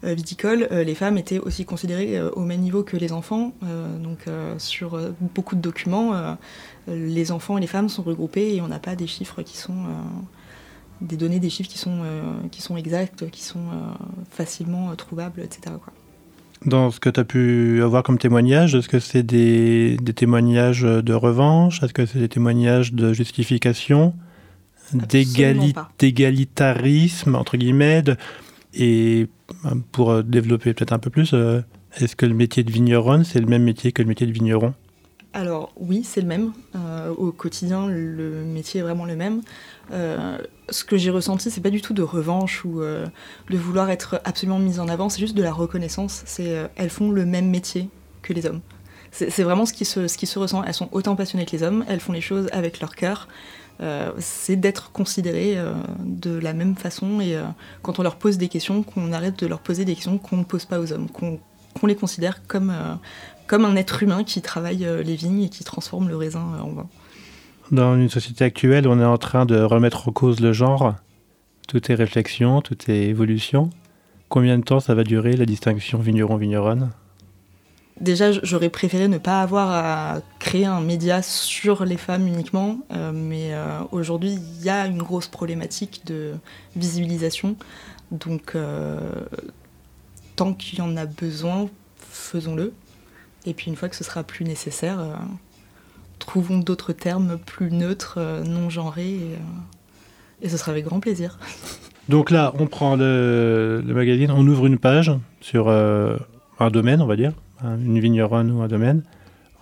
euh, 0.06 0.14
viticoles, 0.14 0.68
euh, 0.70 0.84
les 0.84 0.94
femmes 0.94 1.16
étaient 1.16 1.38
aussi 1.38 1.64
considérées 1.64 2.18
euh, 2.18 2.30
au 2.32 2.40
même 2.40 2.60
niveau 2.60 2.82
que 2.82 2.96
les 2.96 3.12
enfants. 3.12 3.52
donc 4.02 4.26
sur 4.58 4.98
beaucoup 5.34 5.56
de 5.56 5.60
documents, 5.60 6.36
les 6.88 7.32
enfants 7.32 7.58
et 7.58 7.60
les 7.60 7.66
femmes 7.66 7.88
sont 7.88 8.02
regroupés 8.02 8.54
et 8.54 8.60
on 8.60 8.68
n'a 8.68 8.78
pas 8.78 8.94
des 8.96 9.06
chiffres 9.06 9.42
qui 9.42 9.56
sont 9.56 9.84
des 11.00 11.16
données, 11.16 11.40
des 11.40 11.50
chiffres 11.50 11.68
qui 11.68 11.78
sont 11.78 12.02
qui 12.50 12.62
sont 12.62 12.76
exacts, 12.76 13.28
qui 13.30 13.42
sont 13.42 13.68
facilement 14.30 14.94
trouvables, 14.96 15.40
etc. 15.40 15.76
Dans 16.64 16.90
ce 16.90 17.00
que 17.00 17.10
tu 17.10 17.20
as 17.20 17.24
pu 17.24 17.82
avoir 17.82 18.02
comme 18.02 18.18
témoignage, 18.18 18.74
est-ce 18.74 18.88
que 18.88 19.00
c'est 19.00 19.22
des 19.22 19.96
témoignages 20.14 20.82
de 20.82 21.14
revanche? 21.14 21.82
Est-ce 21.82 21.94
que 21.94 22.06
c'est 22.06 22.20
des 22.20 22.28
témoignages 22.28 22.92
de 22.92 23.12
justification? 23.12 24.14
D'égalitarisme, 24.92 27.34
entre 27.34 27.56
guillemets, 27.56 28.02
de, 28.02 28.16
et 28.74 29.28
pour 29.92 30.22
développer 30.22 30.74
peut-être 30.74 30.92
un 30.92 30.98
peu 30.98 31.10
plus, 31.10 31.32
euh, 31.32 31.62
est-ce 31.96 32.16
que 32.16 32.26
le 32.26 32.34
métier 32.34 32.62
de 32.62 32.70
vigneronne, 32.70 33.24
c'est 33.24 33.40
le 33.40 33.46
même 33.46 33.64
métier 33.64 33.92
que 33.92 34.02
le 34.02 34.08
métier 34.08 34.26
de 34.26 34.32
vigneron? 34.32 34.74
Alors 35.32 35.72
oui, 35.76 36.02
c'est 36.02 36.22
le 36.22 36.26
même. 36.26 36.52
Euh, 36.74 37.10
au 37.10 37.30
quotidien, 37.30 37.86
le 37.86 38.42
métier 38.44 38.80
est 38.80 38.82
vraiment 38.82 39.04
le 39.04 39.16
même. 39.16 39.42
Euh, 39.92 40.38
ce 40.70 40.82
que 40.82 40.96
j'ai 40.96 41.10
ressenti, 41.10 41.50
c'est 41.50 41.60
pas 41.60 41.70
du 41.70 41.82
tout 41.82 41.92
de 41.92 42.02
revanche 42.02 42.64
ou 42.64 42.80
euh, 42.80 43.06
de 43.50 43.58
vouloir 43.58 43.90
être 43.90 44.20
absolument 44.24 44.58
mise 44.58 44.80
en 44.80 44.88
avant, 44.88 45.10
c'est 45.10 45.20
juste 45.20 45.36
de 45.36 45.42
la 45.42 45.52
reconnaissance. 45.52 46.22
C'est 46.24 46.56
euh, 46.56 46.68
elles 46.76 46.88
font 46.88 47.10
le 47.10 47.26
même 47.26 47.50
métier 47.50 47.90
que 48.22 48.32
les 48.32 48.46
hommes. 48.46 48.62
C'est 49.12 49.44
vraiment 49.44 49.64
ce 49.64 49.72
qui, 49.72 49.86
se, 49.86 50.08
ce 50.08 50.18
qui 50.18 50.26
se 50.26 50.38
ressent. 50.38 50.62
Elles 50.64 50.74
sont 50.74 50.90
autant 50.92 51.16
passionnées 51.16 51.46
que 51.46 51.52
les 51.52 51.62
hommes, 51.62 51.86
elles 51.88 52.00
font 52.00 52.12
les 52.12 52.20
choses 52.20 52.48
avec 52.52 52.80
leur 52.80 52.94
cœur. 52.94 53.28
Euh, 53.80 54.10
c'est 54.18 54.56
d'être 54.56 54.90
considérées 54.92 55.58
euh, 55.58 55.74
de 56.00 56.38
la 56.38 56.54
même 56.54 56.76
façon 56.76 57.20
et 57.20 57.36
euh, 57.36 57.42
quand 57.82 57.98
on 57.98 58.02
leur 58.02 58.16
pose 58.16 58.38
des 58.38 58.48
questions, 58.48 58.82
qu'on 58.82 59.12
arrête 59.12 59.38
de 59.38 59.46
leur 59.46 59.58
poser 59.58 59.84
des 59.84 59.94
questions 59.94 60.16
qu'on 60.16 60.38
ne 60.38 60.44
pose 60.44 60.64
pas 60.64 60.80
aux 60.80 60.92
hommes, 60.92 61.08
qu'on 61.10 61.86
les 61.86 61.94
considère 61.94 62.46
comme, 62.46 62.74
comme 63.46 63.66
un 63.66 63.76
être 63.76 64.02
humain 64.02 64.24
qui 64.24 64.40
travaille 64.40 64.86
les 65.04 65.14
vignes 65.14 65.42
et 65.42 65.48
qui 65.50 65.62
transforme 65.62 66.08
le 66.08 66.16
raisin 66.16 66.40
en 66.62 66.70
vin. 66.70 66.86
Dans 67.70 67.96
une 67.96 68.08
société 68.08 68.44
actuelle, 68.44 68.88
on 68.88 68.98
est 68.98 69.04
en 69.04 69.18
train 69.18 69.44
de 69.44 69.60
remettre 69.60 70.08
en 70.08 70.12
cause 70.12 70.40
le 70.40 70.52
genre. 70.54 70.94
Tout 71.68 71.92
est 71.92 71.94
réflexion, 71.94 72.62
tout 72.62 72.78
est 72.88 73.08
évolution. 73.08 73.68
Combien 74.30 74.58
de 74.58 74.64
temps 74.64 74.80
ça 74.80 74.94
va 74.94 75.04
durer 75.04 75.36
la 75.36 75.44
distinction 75.44 75.98
vigneron-vigneronne? 75.98 76.92
Déjà, 78.00 78.30
j'aurais 78.30 78.68
préféré 78.68 79.08
ne 79.08 79.16
pas 79.16 79.40
avoir 79.40 79.70
à 79.70 80.20
créer 80.38 80.66
un 80.66 80.82
média 80.82 81.22
sur 81.22 81.86
les 81.86 81.96
femmes 81.96 82.26
uniquement, 82.26 82.78
euh, 82.92 83.10
mais 83.14 83.54
euh, 83.54 83.78
aujourd'hui, 83.90 84.32
il 84.34 84.62
y 84.62 84.68
a 84.68 84.86
une 84.86 84.98
grosse 84.98 85.28
problématique 85.28 86.02
de 86.04 86.34
visibilisation. 86.76 87.56
Donc, 88.10 88.52
euh, 88.54 89.00
tant 90.36 90.52
qu'il 90.52 90.80
y 90.80 90.82
en 90.82 90.94
a 90.98 91.06
besoin, 91.06 91.70
faisons-le. 91.98 92.74
Et 93.46 93.54
puis, 93.54 93.68
une 93.70 93.76
fois 93.76 93.88
que 93.88 93.96
ce 93.96 94.04
sera 94.04 94.22
plus 94.24 94.44
nécessaire, 94.44 94.98
trouvons 96.18 96.58
d'autres 96.58 96.92
termes 96.92 97.38
plus 97.38 97.70
neutres, 97.70 98.18
non 98.44 98.68
genrés, 98.68 99.20
et, 100.42 100.48
ce 100.50 100.58
sera 100.58 100.72
avec 100.72 100.84
grand 100.84 101.00
plaisir. 101.00 101.38
Donc 102.10 102.30
là, 102.30 102.52
on 102.58 102.66
prend 102.66 102.94
le, 102.94 103.82
magazine, 103.86 104.30
on 104.30 104.46
ouvre 104.46 104.66
une 104.66 104.78
page 104.78 105.12
sur 105.40 105.70
un 105.70 106.70
domaine, 106.70 107.00
on 107.00 107.06
va 107.06 107.16
dire, 107.16 107.32
une 107.62 108.00
vigneronne 108.00 108.50
ou 108.50 108.62
un 108.62 108.68
domaine. 108.68 109.02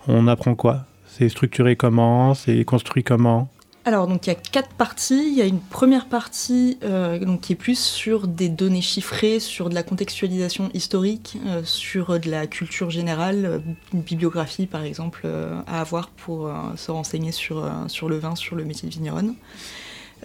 On 0.07 0.27
apprend 0.27 0.55
quoi? 0.55 0.85
C'est 1.07 1.29
structuré 1.29 1.75
comment? 1.75 2.33
C'est 2.33 2.63
construit 2.65 3.03
comment? 3.03 3.49
Alors, 3.87 4.07
donc 4.07 4.25
il 4.25 4.31
y 4.31 4.33
a 4.33 4.35
quatre 4.35 4.73
parties. 4.73 5.27
Il 5.27 5.37
y 5.37 5.43
a 5.43 5.45
une 5.45 5.59
première 5.59 6.07
partie 6.07 6.79
euh, 6.83 7.19
donc, 7.19 7.41
qui 7.41 7.53
est 7.53 7.55
plus 7.55 7.77
sur 7.77 8.27
des 8.27 8.49
données 8.49 8.81
chiffrées, 8.81 9.39
sur 9.39 9.69
de 9.69 9.75
la 9.75 9.83
contextualisation 9.83 10.71
historique, 10.73 11.37
euh, 11.45 11.61
sur 11.63 12.19
de 12.19 12.31
la 12.31 12.47
culture 12.47 12.89
générale, 12.89 13.45
euh, 13.45 13.59
une 13.93 14.01
bibliographie 14.01 14.65
par 14.65 14.83
exemple 14.83 15.27
à 15.67 15.81
avoir 15.81 16.09
pour 16.09 16.51
se 16.75 16.89
renseigner 16.89 17.31
sur, 17.31 17.71
sur 17.87 18.09
le 18.09 18.17
vin, 18.17 18.35
sur 18.35 18.55
le 18.55 18.65
métier 18.65 18.89
de 18.89 18.93
vigneronne. 18.93 19.35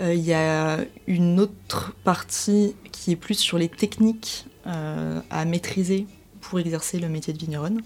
Il 0.03 0.21
y 0.21 0.33
a 0.33 0.79
une 1.07 1.39
autre 1.39 1.95
partie 2.05 2.75
qui 2.91 3.13
est 3.13 3.17
plus 3.17 3.35
sur 3.35 3.59
les 3.59 3.69
techniques 3.69 4.47
à 4.65 5.45
maîtriser 5.45 6.07
pour 6.51 6.59
exercer 6.59 6.99
le 6.99 7.09
métier 7.09 7.33
de 7.33 7.39
vigneronne. 7.39 7.81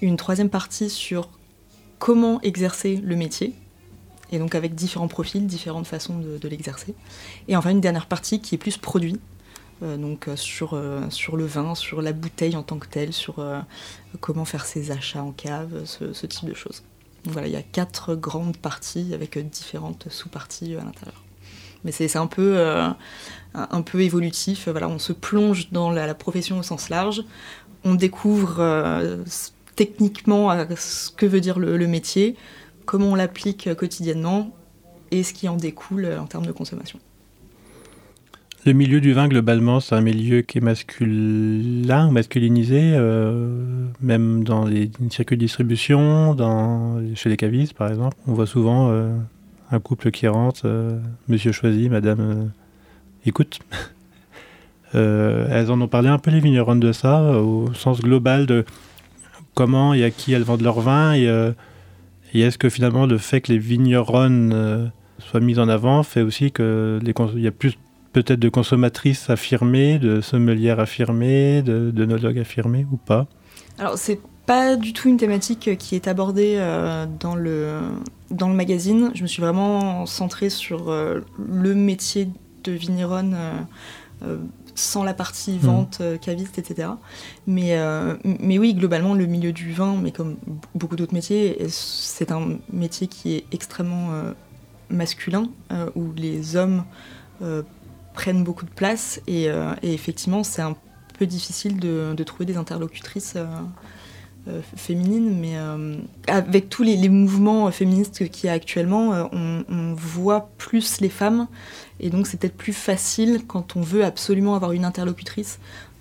Une 0.00 0.16
troisième 0.16 0.48
partie 0.48 0.88
sur 0.88 1.28
comment 1.98 2.40
exercer 2.40 2.96
le 2.96 3.16
métier, 3.16 3.52
et 4.32 4.38
donc 4.38 4.54
avec 4.54 4.74
différents 4.74 5.08
profils, 5.08 5.46
différentes 5.46 5.86
façons 5.86 6.18
de, 6.18 6.48
l'exercer. 6.48 6.94
Et 7.48 7.56
enfin 7.56 7.70
une 7.70 7.82
dernière 7.82 8.06
partie 8.06 8.40
qui 8.40 8.54
est 8.54 8.58
plus 8.58 8.78
produit, 8.78 9.20
euh, 9.82 9.98
donc 9.98 10.26
euh, 10.26 10.36
sur, 10.36 10.72
euh, 10.72 11.02
sur 11.10 11.36
le 11.36 11.44
vin, 11.44 11.74
sur 11.74 12.00
la 12.00 12.12
bouteille 12.12 12.56
en 12.56 12.62
tant 12.62 12.78
que 12.78 12.88
telle, 12.88 13.12
sur 13.12 13.44
comment 14.20 14.46
faire 14.46 14.64
ses 14.64 14.90
achats 14.90 15.22
en 15.22 15.32
cave, 15.32 15.84
ce, 15.84 16.26
type 16.26 16.48
de 16.48 16.54
choses. 16.54 16.82
Donc 17.24 17.34
voilà, 17.34 17.46
il 17.46 17.52
y 17.52 17.56
a 17.56 17.62
quatre 17.62 18.14
grandes 18.14 18.56
parties 18.56 19.12
avec 19.12 19.36
différentes 19.50 20.08
sous-parties 20.08 20.76
à 20.76 20.82
l'intérieur. 20.82 21.22
Mais 21.84 21.92
c'est 21.92 22.16
un 22.16 22.26
peu, 22.26 22.58
un, 23.54 23.82
peu 23.82 24.00
évolutif. 24.00 24.66
Voilà, 24.66 24.88
on 24.88 24.98
se 24.98 25.12
plonge 25.12 25.70
dans 25.70 25.90
la 25.90 26.14
profession 26.14 26.58
au 26.58 26.62
sens 26.64 26.88
large. 26.88 27.22
On 27.88 27.94
découvre 27.94 28.56
euh, 28.58 29.18
techniquement 29.76 30.50
euh, 30.50 30.64
ce 30.76 31.08
que 31.12 31.24
veut 31.24 31.38
dire 31.38 31.60
le, 31.60 31.86
métier, 31.86 32.34
comment 32.84 33.12
on 33.12 33.14
l'applique 33.14 33.68
euh, 33.68 33.76
quotidiennement 33.76 34.50
et 35.12 35.22
ce 35.22 35.32
qui 35.32 35.48
en 35.48 35.56
découle 35.56 36.08
en 36.18 36.26
termes 36.26 36.46
de 36.46 36.50
consommation. 36.50 36.98
Le 38.64 38.72
milieu 38.72 39.00
du 39.00 39.12
vin, 39.12 39.28
globalement, 39.28 39.78
c'est 39.78 39.94
un 39.94 40.00
milieu 40.00 40.42
qui 40.42 40.58
est 40.58 40.60
masculin, 40.60 42.10
masculinisé, 42.10 42.98
même 44.00 44.42
dans 44.42 44.64
les 44.64 44.90
circuits 45.10 45.36
de 45.36 45.42
distribution, 45.42 46.36
chez 47.14 47.28
les 47.28 47.36
cavistes, 47.36 47.74
par 47.74 47.88
exemple. 47.88 48.16
On 48.26 48.32
voit 48.32 48.48
souvent 48.48 48.90
un 49.70 49.78
couple 49.78 50.10
qui 50.10 50.26
rentre, 50.26 50.66
monsieur 51.28 51.52
choisi, 51.52 51.88
madame 51.88 52.50
écoute. 53.24 53.60
Euh, 54.94 55.46
elles 55.50 55.70
en 55.70 55.80
ont 55.80 55.88
parlé 55.88 56.08
un 56.08 56.18
peu, 56.18 56.30
les 56.30 56.40
vigneronnes, 56.40 56.80
de 56.80 56.92
ça, 56.92 57.20
euh, 57.20 57.40
au 57.40 57.74
sens 57.74 58.00
global 58.00 58.46
de 58.46 58.64
comment 59.54 59.94
et 59.94 60.04
à 60.04 60.10
qui 60.10 60.32
elles 60.32 60.42
vendent 60.44 60.62
leur 60.62 60.80
vin, 60.80 61.12
et, 61.14 61.26
euh, 61.28 61.52
est-ce 62.34 62.58
que 62.58 62.68
finalement 62.68 63.06
le 63.06 63.18
fait 63.18 63.40
que 63.40 63.50
les 63.50 63.58
vigneronnes 63.58 64.90
soient 65.18 65.40
mises 65.40 65.58
en 65.58 65.68
avant 65.68 66.02
fait 66.02 66.20
aussi 66.20 66.52
que 66.52 67.00
les 67.02 67.14
cons- 67.14 67.32
il 67.34 67.42
y 67.42 67.46
a 67.46 67.50
plus 67.50 67.78
peut-être 68.12 68.38
de 68.38 68.50
consommatrices 68.50 69.30
affirmées, 69.30 69.98
de 69.98 70.20
sommelières 70.20 70.78
affirmées, 70.78 71.62
de 71.62 71.90
d'œnologues 71.90 72.38
affirmés 72.38 72.86
ou 72.92 72.98
pas? 72.98 73.26
Alors, 73.78 73.96
c'est 73.96 74.20
pas 74.44 74.76
du 74.76 74.92
tout 74.92 75.08
une 75.08 75.16
thématique 75.16 75.78
qui 75.78 75.94
est 75.94 76.08
abordée 76.08 76.58
dans, 77.20 77.34
le, 77.34 77.78
dans 78.30 78.48
le 78.48 78.54
magazine. 78.54 79.10
Je 79.14 79.22
me 79.22 79.26
suis 79.28 79.40
vraiment 79.40 80.04
centrée 80.04 80.50
sur 80.50 80.92
le 80.92 81.74
métier 81.74 82.28
de 82.64 82.72
vigneronne 82.72 83.34
sans 84.76 85.02
la 85.02 85.14
partie 85.14 85.58
vente, 85.58 85.98
euh, 86.00 86.18
caviste, 86.18 86.58
etc. 86.58 86.90
Mais, 87.46 87.78
euh, 87.78 88.14
mais 88.24 88.58
oui, 88.58 88.74
globalement, 88.74 89.14
le 89.14 89.26
milieu 89.26 89.52
du 89.52 89.72
vin, 89.72 89.96
mais 89.96 90.12
comme 90.12 90.36
beaucoup 90.74 90.96
d'autres 90.96 91.14
métiers, 91.14 91.66
c'est 91.68 92.30
un 92.30 92.58
métier 92.72 93.08
qui 93.08 93.34
est 93.34 93.44
extrêmement 93.52 94.12
euh, 94.12 94.32
masculin, 94.90 95.48
où 95.96 96.12
les 96.12 96.54
hommes 96.54 96.84
prennent 98.14 98.44
beaucoup 98.44 98.64
de 98.64 98.70
place. 98.70 99.20
Et, 99.26 99.48
effectivement, 99.82 100.44
c'est 100.44 100.62
un 100.62 100.76
peu 101.18 101.26
difficile 101.26 101.80
de 101.80 102.22
trouver 102.24 102.44
des 102.44 102.56
interlocutrices 102.56 103.36
euh, 104.48 104.60
féminines, 104.76 105.36
mais 105.40 105.56
euh, 105.56 105.96
avec 106.28 106.68
tous 106.68 106.82
les, 106.82 106.96
les 106.96 107.08
mouvements 107.08 107.70
féministes 107.70 108.28
qu'il 108.30 108.46
y 108.46 108.48
a 108.48 108.52
actuellement, 108.52 109.12
euh, 109.12 109.24
on, 109.32 109.64
on 109.68 109.94
voit 109.94 110.50
plus 110.58 111.00
les 111.00 111.08
femmes, 111.08 111.48
et 112.00 112.10
donc 112.10 112.26
c'est 112.26 112.38
peut-être 112.38 112.56
plus 112.56 112.72
facile 112.72 113.42
quand 113.46 113.76
on 113.76 113.80
veut 113.80 114.04
absolument 114.04 114.54
avoir 114.54 114.72
une 114.72 114.84
interlocutrice 114.84 115.58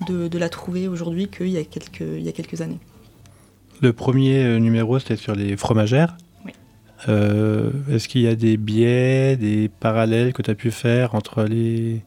de, 0.07 0.27
de 0.27 0.37
la 0.37 0.49
trouver 0.49 0.87
aujourd'hui 0.87 1.27
qu'il 1.27 1.49
y, 1.49 1.57
a 1.57 1.63
quelques- 1.63 2.01
il 2.01 2.21
y 2.23 2.29
a 2.29 2.31
quelques 2.33 2.61
années. 2.61 2.79
Le 3.81 3.93
premier 3.93 4.59
numéro, 4.59 4.99
c'était 4.99 5.15
sur 5.17 5.35
les 5.35 5.57
fromagères. 5.57 6.15
Oui. 6.45 6.51
Euh, 7.09 7.71
Est-ce 7.89 8.07
qu'il 8.07 8.21
y 8.21 8.27
a 8.27 8.35
des 8.35 8.57
biais, 8.57 9.35
des 9.37 9.69
parallèles 9.69 10.33
que 10.33 10.41
tu 10.41 10.51
as 10.51 10.55
pu 10.55 10.71
faire 10.71 11.13
entre 11.15 11.43
les, 11.43 12.01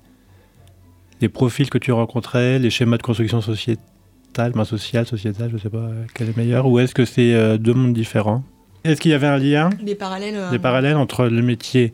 les 1.20 1.28
profils 1.28 1.68
que 1.68 1.78
tu 1.78 1.92
rencontrais, 1.92 2.58
les 2.58 2.70
schémas 2.70 2.96
de 2.96 3.02
construction 3.02 3.40
sociétale, 3.40 3.84
ben, 4.36 4.64
sociale, 4.64 5.06
sociétale, 5.06 5.48
je 5.50 5.54
ne 5.54 5.60
sais 5.60 5.70
pas 5.70 5.88
quel 6.14 6.28
est 6.28 6.36
meilleur, 6.36 6.66
ou 6.66 6.78
est-ce 6.78 6.94
que 6.94 7.04
c'est 7.04 7.34
euh, 7.34 7.58
deux 7.58 7.74
mondes 7.74 7.94
différents? 7.94 8.44
Est-ce 8.84 9.00
qu'il 9.00 9.10
y 9.10 9.14
avait 9.14 9.26
un 9.26 9.38
lien, 9.38 9.70
Les 9.82 9.94
parallèles, 9.94 10.36
euh, 10.36 10.50
des 10.50 10.58
parallèles 10.58 10.96
entre 10.96 11.26
le 11.26 11.42
métier 11.42 11.92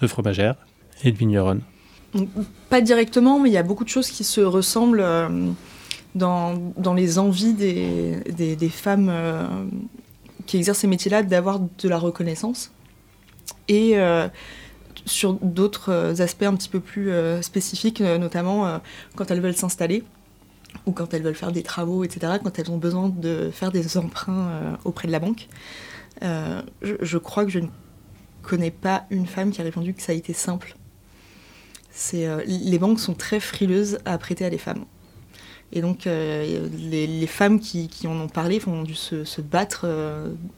de 0.00 0.06
fromagère 0.06 0.54
et 1.02 1.10
de 1.10 1.16
vigneronne. 1.16 1.60
Pas 2.70 2.80
directement, 2.80 3.40
mais 3.40 3.50
il 3.50 3.52
y 3.52 3.58
a 3.58 3.64
beaucoup 3.64 3.84
de 3.84 3.88
choses 3.88 4.08
qui 4.08 4.22
se 4.22 4.40
ressemblent 4.40 5.00
euh, 5.00 5.28
dans, 6.14 6.54
dans 6.76 6.94
les 6.94 7.18
envies 7.18 7.54
des, 7.54 8.20
des, 8.30 8.54
des 8.54 8.68
femmes 8.68 9.08
euh, 9.10 9.44
qui 10.46 10.56
exercent 10.56 10.78
ces 10.78 10.86
métiers-là 10.86 11.24
d'avoir 11.24 11.58
de 11.58 11.88
la 11.88 11.98
reconnaissance. 11.98 12.70
Et 13.66 13.98
euh, 13.98 14.28
sur 15.06 15.34
d'autres 15.34 15.90
euh, 15.90 16.14
aspects 16.20 16.44
un 16.44 16.54
petit 16.54 16.68
peu 16.68 16.80
plus 16.80 17.10
euh, 17.10 17.42
spécifiques, 17.42 18.00
euh, 18.00 18.16
notamment 18.18 18.66
euh, 18.66 18.78
quand 19.16 19.30
elles 19.32 19.40
veulent 19.40 19.56
s'installer 19.56 20.04
ou 20.86 20.92
quand 20.92 21.14
elles 21.14 21.22
veulent 21.22 21.34
faire 21.34 21.52
des 21.52 21.62
travaux, 21.62 22.04
etc., 22.04 22.34
quand 22.42 22.58
elles 22.58 22.70
ont 22.70 22.78
besoin 22.78 23.08
de 23.08 23.50
faire 23.50 23.72
des 23.72 23.96
emprunts 23.96 24.48
euh, 24.48 24.76
auprès 24.84 25.08
de 25.08 25.12
la 25.12 25.20
banque. 25.20 25.48
Euh, 26.22 26.62
je, 26.82 27.18
crois 27.18 27.44
que 27.44 27.50
je 27.50 27.58
ne 27.58 27.68
connais 28.42 28.70
pas 28.70 29.04
une 29.10 29.26
femme 29.26 29.50
qui 29.50 29.60
a 29.60 29.64
répondu 29.64 29.94
que 29.94 30.02
ça 30.02 30.12
a 30.12 30.14
été 30.14 30.32
simple 30.32 30.76
euh, 32.14 32.42
les 32.44 32.78
banques 32.80 32.98
sont 32.98 33.14
très 33.14 33.38
frileuses 33.38 33.98
à 34.04 34.18
prêter 34.18 34.44
à 34.44 34.50
des 34.50 34.58
femmes. 34.58 34.84
Et 35.72 35.80
donc, 35.80 36.04
les, 36.06 37.26
femmes 37.28 37.58
qui, 37.58 37.88
en 38.06 38.20
ont 38.20 38.28
parlé 38.28 38.60
ont 38.66 38.82
dû 38.82 38.94
se, 38.94 39.40
battre 39.40 39.88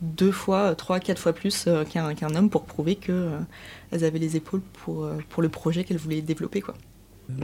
deux 0.02 0.32
fois, 0.32 0.74
trois, 0.74 0.98
quatre 0.98 1.18
fois 1.18 1.32
plus 1.32 1.68
qu'un 1.90 2.34
homme 2.34 2.50
pour 2.50 2.64
prouver 2.64 2.96
qu'elles 2.96 4.04
avaient 4.04 4.18
les 4.18 4.36
épaules 4.36 4.60
pour, 4.84 5.08
pour 5.30 5.42
le 5.42 5.48
projet 5.48 5.84
qu'elles 5.84 5.96
voulaient 5.98 6.20
développer. 6.20 6.60
Quoi. 6.60 6.74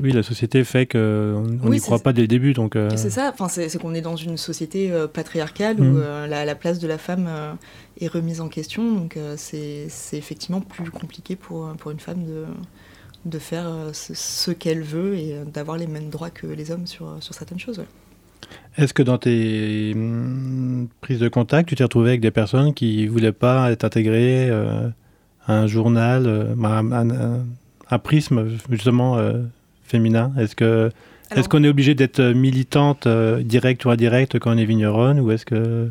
Oui, 0.03 0.13
la 0.13 0.23
société 0.23 0.63
fait 0.65 0.87
qu'on 0.87 1.43
n'y 1.43 1.59
Oui, 1.69 1.81
croit 1.81 1.99
pas 1.99 2.13
dès 2.13 2.23
le 2.23 2.29
début. 2.29 2.53
Donc, 2.53 2.77
euh, 2.77 2.91
C'est 2.97 3.11
ça, 3.11 3.31
enfin, 3.33 3.49
c'est 3.49 3.77
qu'on 3.79 3.95
est 3.95 4.01
dans 4.01 4.17
une 4.17 4.37
société 4.37 4.93
euh, 4.93 5.09
patriarcale 5.09 5.81
où 5.81 5.99
euh, 5.99 6.27
la, 6.27 6.45
la 6.45 6.55
place 6.55 6.79
de 6.79 6.87
la 6.87 6.99
femme 6.99 7.29
est 8.01 8.07
remise 8.07 8.41
en 8.41 8.49
question. 8.49 8.95
Donc, 8.95 9.19
c'est 9.37 9.89
effectivement 10.13 10.61
plus 10.61 10.91
compliqué 10.91 11.37
pour, 11.37 11.69
pour 11.79 11.91
une 11.91 12.01
femme 12.01 12.25
de, 12.25 12.45
de 13.25 13.39
faire 13.39 13.67
ce, 13.93 14.15
ce 14.15 14.51
qu'elle 14.51 14.83
veut 14.83 15.17
et 15.17 15.37
d'avoir 15.53 15.77
les 15.77 15.87
mêmes 15.87 16.11
droits 16.11 16.31
que 16.31 16.47
les 16.47 16.71
hommes 16.71 16.87
sur, 16.87 17.17
sur 17.21 17.35
certaines 17.35 17.61
choses. 17.61 17.79
ouais. 17.79 17.87
Est-ce 18.77 18.93
que 18.93 19.03
dans 19.03 19.19
tes 19.19 19.93
hum, 19.95 20.89
prises 21.01 21.21
de 21.21 21.29
contact, 21.29 21.69
tu 21.69 21.75
t'es 21.75 21.85
retrouvé 21.85 22.11
avec 22.11 22.21
des 22.21 22.31
personnes 22.31 22.75
qui 22.75 23.07
voulaient 23.07 23.33
pas 23.33 23.71
être 23.71 23.85
intégrées 23.85 24.51
à 25.47 25.55
un 25.55 25.67
journal, 25.67 26.25
euh, 26.27 26.55
à 26.63 27.95
un, 27.95 27.99
prisme 27.99 28.49
justement 28.71 29.19
féminin 29.93 30.33
Est-ce 30.39 30.57
que 30.57 30.91
Est-ce 31.31 31.49
qu'on 31.49 31.63
est 31.63 31.69
obligé 31.69 31.95
d'être 31.95 32.21
militante, 32.21 33.07
euh, 33.07 33.43
directe 33.43 33.85
ou 33.85 33.91
indirecte, 33.91 34.39
quand 34.39 34.53
on 34.55 34.59
est 34.59 34.65
vigneronne 34.65 35.21
Ou 35.21 35.31
est-ce 35.31 35.47
que. 35.47 35.91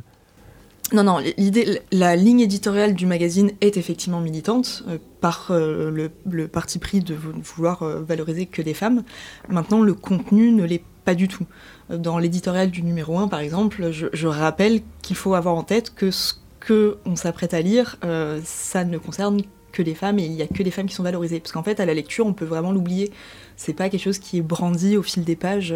Non, 0.93 1.03
non, 1.03 1.19
l'idée, 1.37 1.81
la 1.93 2.17
ligne 2.17 2.41
éditoriale 2.41 2.93
du 2.93 3.05
magazine 3.05 3.51
est 3.61 3.77
effectivement 3.77 4.19
militante 4.19 4.83
euh, 4.89 4.97
par 5.21 5.47
euh, 5.49 5.89
le, 5.89 6.11
le, 6.29 6.49
parti 6.49 6.79
pris 6.79 6.99
de 6.99 7.15
vouloir 7.15 7.83
euh, 7.83 8.01
valoriser 8.01 8.45
que 8.45 8.61
des 8.61 8.73
femmes. 8.73 9.03
Maintenant, 9.47 9.81
le 9.81 9.93
contenu 9.93 10.51
ne 10.51 10.65
l'est 10.65 10.83
pas 11.05 11.15
du 11.15 11.29
tout. 11.29 11.45
Dans 11.89 12.17
l'éditorial 12.17 12.71
du 12.71 12.83
numéro 12.83 13.17
1, 13.17 13.29
par 13.29 13.39
exemple, 13.39 13.91
je, 13.91 14.07
je 14.11 14.27
rappelle 14.27 14.81
qu'il 15.01 15.15
faut 15.15 15.33
avoir 15.33 15.55
en 15.55 15.63
tête 15.63 15.95
que 15.95 16.11
ce 16.11 16.33
qu'on 16.67 17.15
s'apprête 17.15 17.53
à 17.53 17.61
lire, 17.61 17.97
ça 18.43 18.83
ne 18.85 18.99
concerne 18.99 19.41
que 19.71 19.81
les 19.81 19.95
femmes 19.95 20.19
et 20.19 20.25
il 20.25 20.31
n'y 20.31 20.41
a 20.41 20.47
que 20.47 20.63
les 20.63 20.71
femmes 20.71 20.87
qui 20.87 20.95
sont 20.95 21.03
valorisées. 21.03 21.39
Parce 21.39 21.51
qu'en 21.51 21.63
fait, 21.63 21.79
à 21.79 21.85
la 21.85 21.93
lecture, 21.93 22.25
on 22.25 22.33
peut 22.33 22.45
vraiment 22.45 22.71
l'oublier. 22.71 23.11
C'est 23.55 23.73
pas 23.73 23.89
quelque 23.89 24.03
chose 24.03 24.19
qui 24.19 24.37
est 24.37 24.41
brandi 24.41 24.97
au 24.97 25.03
fil 25.03 25.23
des 25.23 25.35
pages 25.35 25.73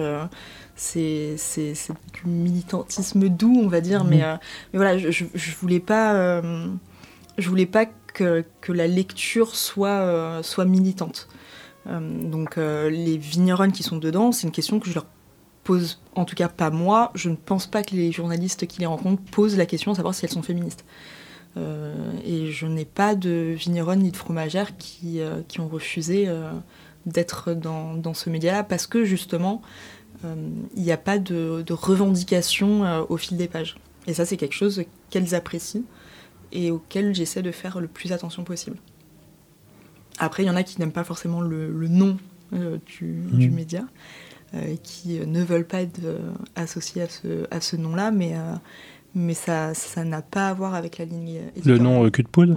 c'est 0.75 1.35
du 2.13 2.29
militantisme 2.29 3.29
doux, 3.29 3.61
on 3.63 3.67
va 3.67 3.81
dire. 3.81 4.03
Mais, 4.03 4.23
euh, 4.23 4.35
mais 4.73 4.79
voilà, 4.79 4.97
je, 4.97 5.25
je, 5.33 5.55
voulais 5.55 5.79
pas, 5.79 6.13
euh, 6.15 6.67
je 7.37 7.49
voulais 7.49 7.65
pas 7.65 7.85
que, 7.85 8.43
que 8.61 8.71
la 8.71 8.87
lecture 8.87 9.55
soit, 9.55 9.89
euh, 9.89 10.43
soit 10.43 10.65
militante. 10.65 11.27
donc 11.85 12.57
les 12.57 13.17
vigneronnes 13.17 13.71
qui 13.71 13.83
sont 13.83 13.97
dedans, 13.97 14.31
c'est 14.31 14.47
une 14.47 14.53
question 14.53 14.79
que 14.79 14.89
je 14.89 14.95
leur 14.95 15.05
pose, 15.63 16.01
en 16.15 16.25
tout 16.25 16.35
cas 16.35 16.49
pas 16.49 16.69
moi. 16.69 17.11
Je 17.15 17.29
ne 17.29 17.35
pense 17.35 17.67
pas 17.67 17.83
que 17.83 17.95
les 17.95 18.11
journalistes 18.11 18.67
qui 18.67 18.79
les 18.79 18.85
rencontrent 18.85 19.21
posent 19.31 19.57
la 19.57 19.65
question 19.65 19.91
de 19.91 19.97
savoir 19.97 20.13
si 20.13 20.25
elles 20.25 20.31
sont 20.31 20.43
féministes. 20.43 20.83
Et 21.55 22.51
je 22.51 22.67
n'ai 22.67 22.85
pas 22.85 23.15
de 23.15 23.53
vigneronnes 23.57 23.99
ni 23.99 24.11
de 24.11 24.17
fromagères 24.17 24.77
qui, 24.77 25.19
qui 25.47 25.59
ont 25.59 25.67
refusé 25.67 26.27
d'être 27.05 27.53
dans, 27.53 27.93
dans, 27.93 28.13
ce 28.13 28.29
média-là 28.29 28.63
parce 28.63 28.87
que 28.87 29.05
justement, 29.05 29.61
il 30.23 30.27
euh, 30.27 30.35
n'y 30.75 30.91
a 30.91 30.97
pas 30.97 31.17
de, 31.17 31.63
revendication 31.69 32.83
euh, 32.83 33.03
au 33.09 33.17
fil 33.17 33.37
des 33.37 33.47
pages. 33.47 33.75
Et 34.07 34.13
ça, 34.13 34.25
c'est 34.25 34.37
quelque 34.37 34.53
chose 34.53 34.83
qu'elles 35.09 35.35
apprécient 35.35 35.83
et 36.51 36.71
auquel 36.71 37.13
j'essaie 37.13 37.41
de 37.41 37.51
faire 37.51 37.79
le 37.79 37.87
plus 37.87 38.11
attention 38.11 38.43
possible. 38.43 38.77
Après, 40.19 40.43
il 40.43 40.45
y 40.45 40.49
en 40.49 40.55
a 40.55 40.63
qui 40.63 40.79
n'aiment 40.79 40.91
pas 40.91 41.03
forcément 41.03 41.41
le, 41.41 41.87
nom 41.87 42.17
euh, 42.53 42.77
du, 42.85 43.05
mmh. 43.05 43.49
média, 43.49 43.83
qui 44.83 45.19
ne 45.19 45.43
veulent 45.43 45.67
pas 45.67 45.81
être 45.81 45.99
associés 46.55 47.01
à 47.01 47.09
ce, 47.09 47.45
à 47.51 47.59
ce 47.59 47.75
nom-là, 47.75 48.11
mais, 48.11 48.35
mais 49.15 49.33
ça 49.33 49.73
n'a 50.03 50.21
pas 50.21 50.49
à 50.49 50.53
voir 50.53 50.75
avec 50.75 50.97
la 50.97 51.05
ligne 51.05 51.39
Le 51.63 51.77
nom 51.77 52.09
cul 52.09 52.23
de 52.23 52.27
poule 52.27 52.55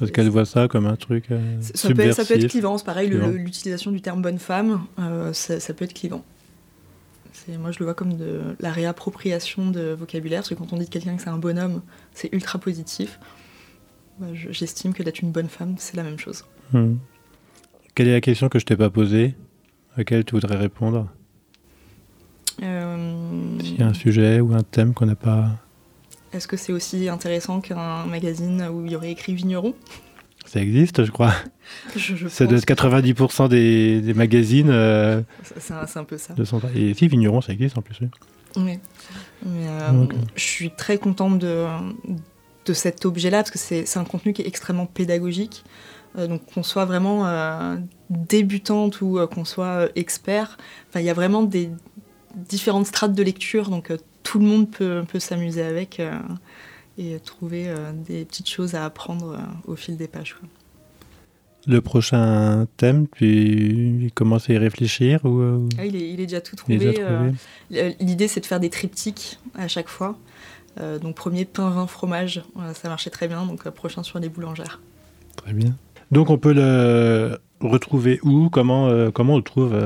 parce 0.00 0.12
qu'elle 0.12 0.30
voit 0.30 0.46
ça 0.46 0.66
comme 0.66 0.86
un 0.86 0.96
truc 0.96 1.30
euh, 1.30 1.60
ça, 1.60 1.92
peut, 1.92 2.10
ça, 2.12 2.24
peut, 2.24 2.34
être 2.34 2.48
clivant, 2.48 2.78
c'est 2.78 2.86
pareil, 2.86 3.10
l'utilisation 3.10 3.92
du 3.92 4.00
terme 4.00 4.22
bonne 4.22 4.38
femme, 4.38 4.86
euh, 4.98 5.34
ça, 5.34 5.74
peut 5.74 5.84
être 5.84 5.92
clivant. 5.92 6.24
Moi, 7.48 7.70
je 7.70 7.78
le 7.80 7.84
vois 7.84 7.94
comme 7.94 8.16
de 8.16 8.40
la 8.60 8.72
réappropriation 8.72 9.70
de 9.70 9.92
vocabulaire, 9.92 10.40
parce 10.40 10.48
que 10.48 10.54
quand 10.54 10.72
on 10.72 10.78
dit 10.78 10.86
de 10.86 10.90
quelqu'un 10.90 11.16
que 11.16 11.22
c'est 11.22 11.28
un 11.28 11.38
bonhomme, 11.38 11.82
c'est 12.14 12.32
ultra 12.32 12.58
positif. 12.58 13.18
Bah, 14.18 14.28
j'estime 14.32 14.94
que 14.94 15.02
d'être 15.02 15.20
une 15.20 15.32
bonne 15.32 15.48
femme, 15.48 15.74
c'est 15.78 15.96
la 15.96 16.02
même 16.02 16.18
chose. 16.18 16.44
Hmm. 16.72 16.94
Quelle 17.94 18.08
est 18.08 18.12
la 18.12 18.20
question 18.20 18.48
que 18.48 18.58
je 18.58 18.64
t'ai 18.64 18.76
pas 18.76 18.88
posée, 18.88 19.34
à 19.94 19.98
laquelle 19.98 20.24
tu 20.24 20.34
voudrais 20.34 20.56
répondre? 20.56 21.08
Euh... 22.62 23.19
S'il 23.62 23.78
y 23.78 23.82
a 23.82 23.86
un 23.86 23.94
sujet 23.94 24.40
ou 24.40 24.54
un 24.54 24.62
thème 24.62 24.94
qu'on 24.94 25.06
n'a 25.06 25.16
pas 25.16 25.50
est-ce 26.32 26.46
que 26.46 26.56
c'est 26.56 26.72
aussi 26.72 27.08
intéressant 27.08 27.60
qu'un 27.60 28.04
magazine 28.06 28.68
où 28.72 28.84
il 28.84 28.92
y 28.92 28.96
aurait 28.96 29.10
écrit 29.10 29.34
vigneron? 29.34 29.74
Ça 30.46 30.60
existe, 30.60 31.04
je 31.04 31.10
crois. 31.10 31.32
c'est 31.96 32.46
de 32.46 32.56
90% 32.56 33.48
des, 33.48 34.00
des 34.00 34.14
magazines. 34.14 34.70
Euh, 34.70 35.22
c'est 35.58 35.74
un, 35.96 36.04
peu 36.04 36.18
ça. 36.18 36.34
Et 36.74 36.94
si, 36.94 37.08
vigneron, 37.08 37.40
ça 37.40 37.52
existe 37.52 37.76
en 37.76 37.82
plus. 37.82 37.98
Oui. 38.56 38.78
Euh, 39.46 40.06
je 40.34 40.42
suis 40.42 40.70
très 40.70 40.98
contente 40.98 41.38
de, 41.38 41.66
de 42.64 42.72
cet 42.72 43.04
objet-là 43.04 43.38
parce 43.38 43.50
que 43.50 43.58
c'est 43.58 43.96
un 43.98 44.04
contenu 44.04 44.32
qui 44.32 44.42
est 44.42 44.46
extrêmement 44.48 44.86
pédagogique. 44.86 45.64
Euh, 46.18 46.26
donc 46.26 46.44
qu'on 46.52 46.64
soit 46.64 46.84
vraiment 46.84 47.76
débutante 48.08 49.00
ou 49.00 49.18
qu'on 49.32 49.44
soit 49.44 49.88
expert, 49.94 50.58
il 50.94 51.02
y 51.02 51.10
a 51.10 51.14
vraiment 51.14 51.42
des 51.42 51.70
différentes 52.34 52.86
strates 52.86 53.14
de 53.14 53.22
lecture. 53.22 53.70
Donc 53.70 53.90
tout 54.22 54.38
le 54.38 54.44
monde 54.44 54.70
peut, 54.70 55.02
peut 55.08 55.18
s'amuser 55.18 55.62
avec 55.62 56.00
euh, 56.00 56.12
et 56.98 57.18
trouver 57.20 57.64
euh, 57.68 57.92
des 57.92 58.24
petites 58.24 58.48
choses 58.48 58.74
à 58.74 58.84
apprendre 58.84 59.32
euh, 59.32 59.72
au 59.72 59.76
fil 59.76 59.96
des 59.96 60.08
pages. 60.08 60.36
Le 61.66 61.80
prochain 61.80 62.66
thème, 62.78 63.06
tu 63.14 64.10
commences 64.14 64.48
à 64.48 64.54
y 64.54 64.58
réfléchir 64.58 65.24
ou, 65.24 65.68
ah, 65.78 65.84
il, 65.84 65.94
est, 65.94 66.10
il, 66.10 66.20
est, 66.20 66.26
déjà 66.26 66.40
tout 66.40 66.56
trouvé. 66.56 66.94
L'idée, 67.70 68.28
c'est 68.28 68.40
de 68.40 68.46
faire 68.46 68.60
des 68.60 68.70
triptyques 68.70 69.38
à 69.54 69.68
chaque 69.68 69.88
fois. 69.88 70.16
donc, 71.02 71.16
premier, 71.16 71.44
pain, 71.44 71.68
vin, 71.68 71.86
fromage, 71.86 72.42
ça 72.72 72.88
marchait 72.88 73.10
très 73.10 73.28
bien. 73.28 73.44
Donc, 73.44 73.68
prochain 73.68 74.02
sur 74.02 74.18
les 74.18 74.30
boulangères. 74.30 74.80
Très 75.36 75.52
bien. 75.52 75.76
Donc, 76.10 76.30
on 76.30 76.38
peut 76.38 76.54
le 76.54 77.38
retrouver 77.60 78.20
où? 78.22 78.48
Comment, 78.48 79.10
comment 79.10 79.34
on 79.34 79.38
le 79.38 79.42
trouve 79.42 79.78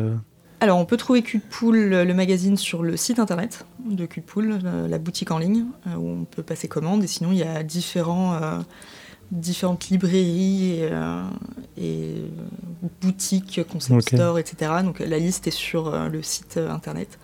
alors, 0.65 0.79
on 0.79 0.87
peut 0.87 0.97
trouver 0.97 1.21
Cul 1.21 1.41
de 1.41 1.43
Poule, 1.43 1.91
le 1.91 2.15
magazine, 2.15 2.57
sur 2.57 2.83
le 2.83 2.97
site 2.97 3.19
internet 3.19 3.67
de 3.85 4.07
Cul 4.07 4.23
de 4.23 4.25
Poule, 4.25 4.61
la 4.89 4.97
boutique 4.97 5.31
en 5.31 5.37
ligne, 5.37 5.67
euh, 5.87 5.97
où 5.97 6.09
on 6.09 6.25
peut 6.25 6.43
passer 6.43 6.69
commande. 6.69 7.05
Et 7.05 7.07
sinon, 7.07 7.33
il 7.33 7.39
y 7.39 7.43
a 7.43 7.63
différents, 7.63 8.33
euh, 8.33 8.61
différentes 9.31 9.91
librairies 9.91 10.81
et, 10.81 10.89
euh, 10.91 12.27
boutiques, 13.03 13.61
concept 13.71 14.09
store, 14.09 14.39
etc. 14.39 14.73
Donc, 14.83 15.01
la 15.01 15.19
liste 15.19 15.47
est 15.47 15.51
sur 15.51 15.95
le 16.09 16.23
site 16.23 16.57
internet 16.57 17.19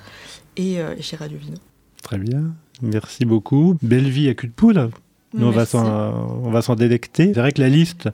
et, 0.58 0.76
chez 1.00 1.16
Radio 1.16 1.38
Vino. 1.38 1.56
Très 2.02 2.18
bien. 2.18 2.52
Merci 2.82 3.24
beaucoup. 3.24 3.78
Belle 3.80 4.10
vie 4.10 4.28
à 4.28 4.34
Cul 4.34 4.48
de 4.48 4.52
Poule. 4.52 4.90
Nous, 5.32 5.46
on 5.46 5.50
va 5.50 5.64
s'en 6.60 6.74
délecter. 6.74 7.32
C'est 7.32 7.40
vrai 7.40 7.52
que 7.52 7.62
la 7.62 7.70
liste 7.70 8.10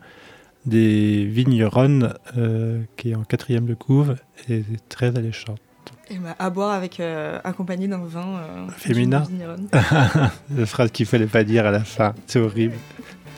des 0.67 1.25
vigneronnes 1.25 2.15
euh, 2.37 2.83
qui 2.97 3.13
est 3.13 3.15
en 3.15 3.23
quatrième 3.23 3.67
de 3.67 3.75
couve 3.75 4.17
et 4.49 4.63
très 4.89 5.17
alléchante. 5.17 5.61
Et 6.11 6.19
bah, 6.19 6.37
à 6.39 6.51
boire 6.51 6.71
avec 6.73 7.01
euh, 7.01 7.39
accompagné 7.43 7.89
d'un 7.89 8.05
vin 8.05 8.39
euh, 8.39 8.69
féminin. 8.77 9.25
la 9.73 10.67
phrase 10.67 10.91
qu'il 10.91 11.07
fallait 11.07 11.27
pas 11.27 11.45
dire 11.45 11.67
à 11.67 11.71
la 11.71 11.81
fin, 11.81 12.15
c'est 12.27 12.39
horrible. 12.39 12.75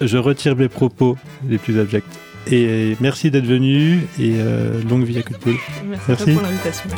Je 0.00 0.16
retire 0.16 0.56
mes 0.56 0.68
propos 0.68 1.16
les 1.46 1.58
plus 1.58 1.78
abjects. 1.78 2.04
Et 2.50 2.96
merci 3.00 3.30
d'être 3.30 3.44
venu 3.44 4.06
et 4.18 4.36
longue 4.88 5.04
vie 5.04 5.18
à 5.18 5.22
Merci, 5.22 6.04
merci. 6.08 6.32
pour 6.32 6.42
l'invitation. 6.42 6.90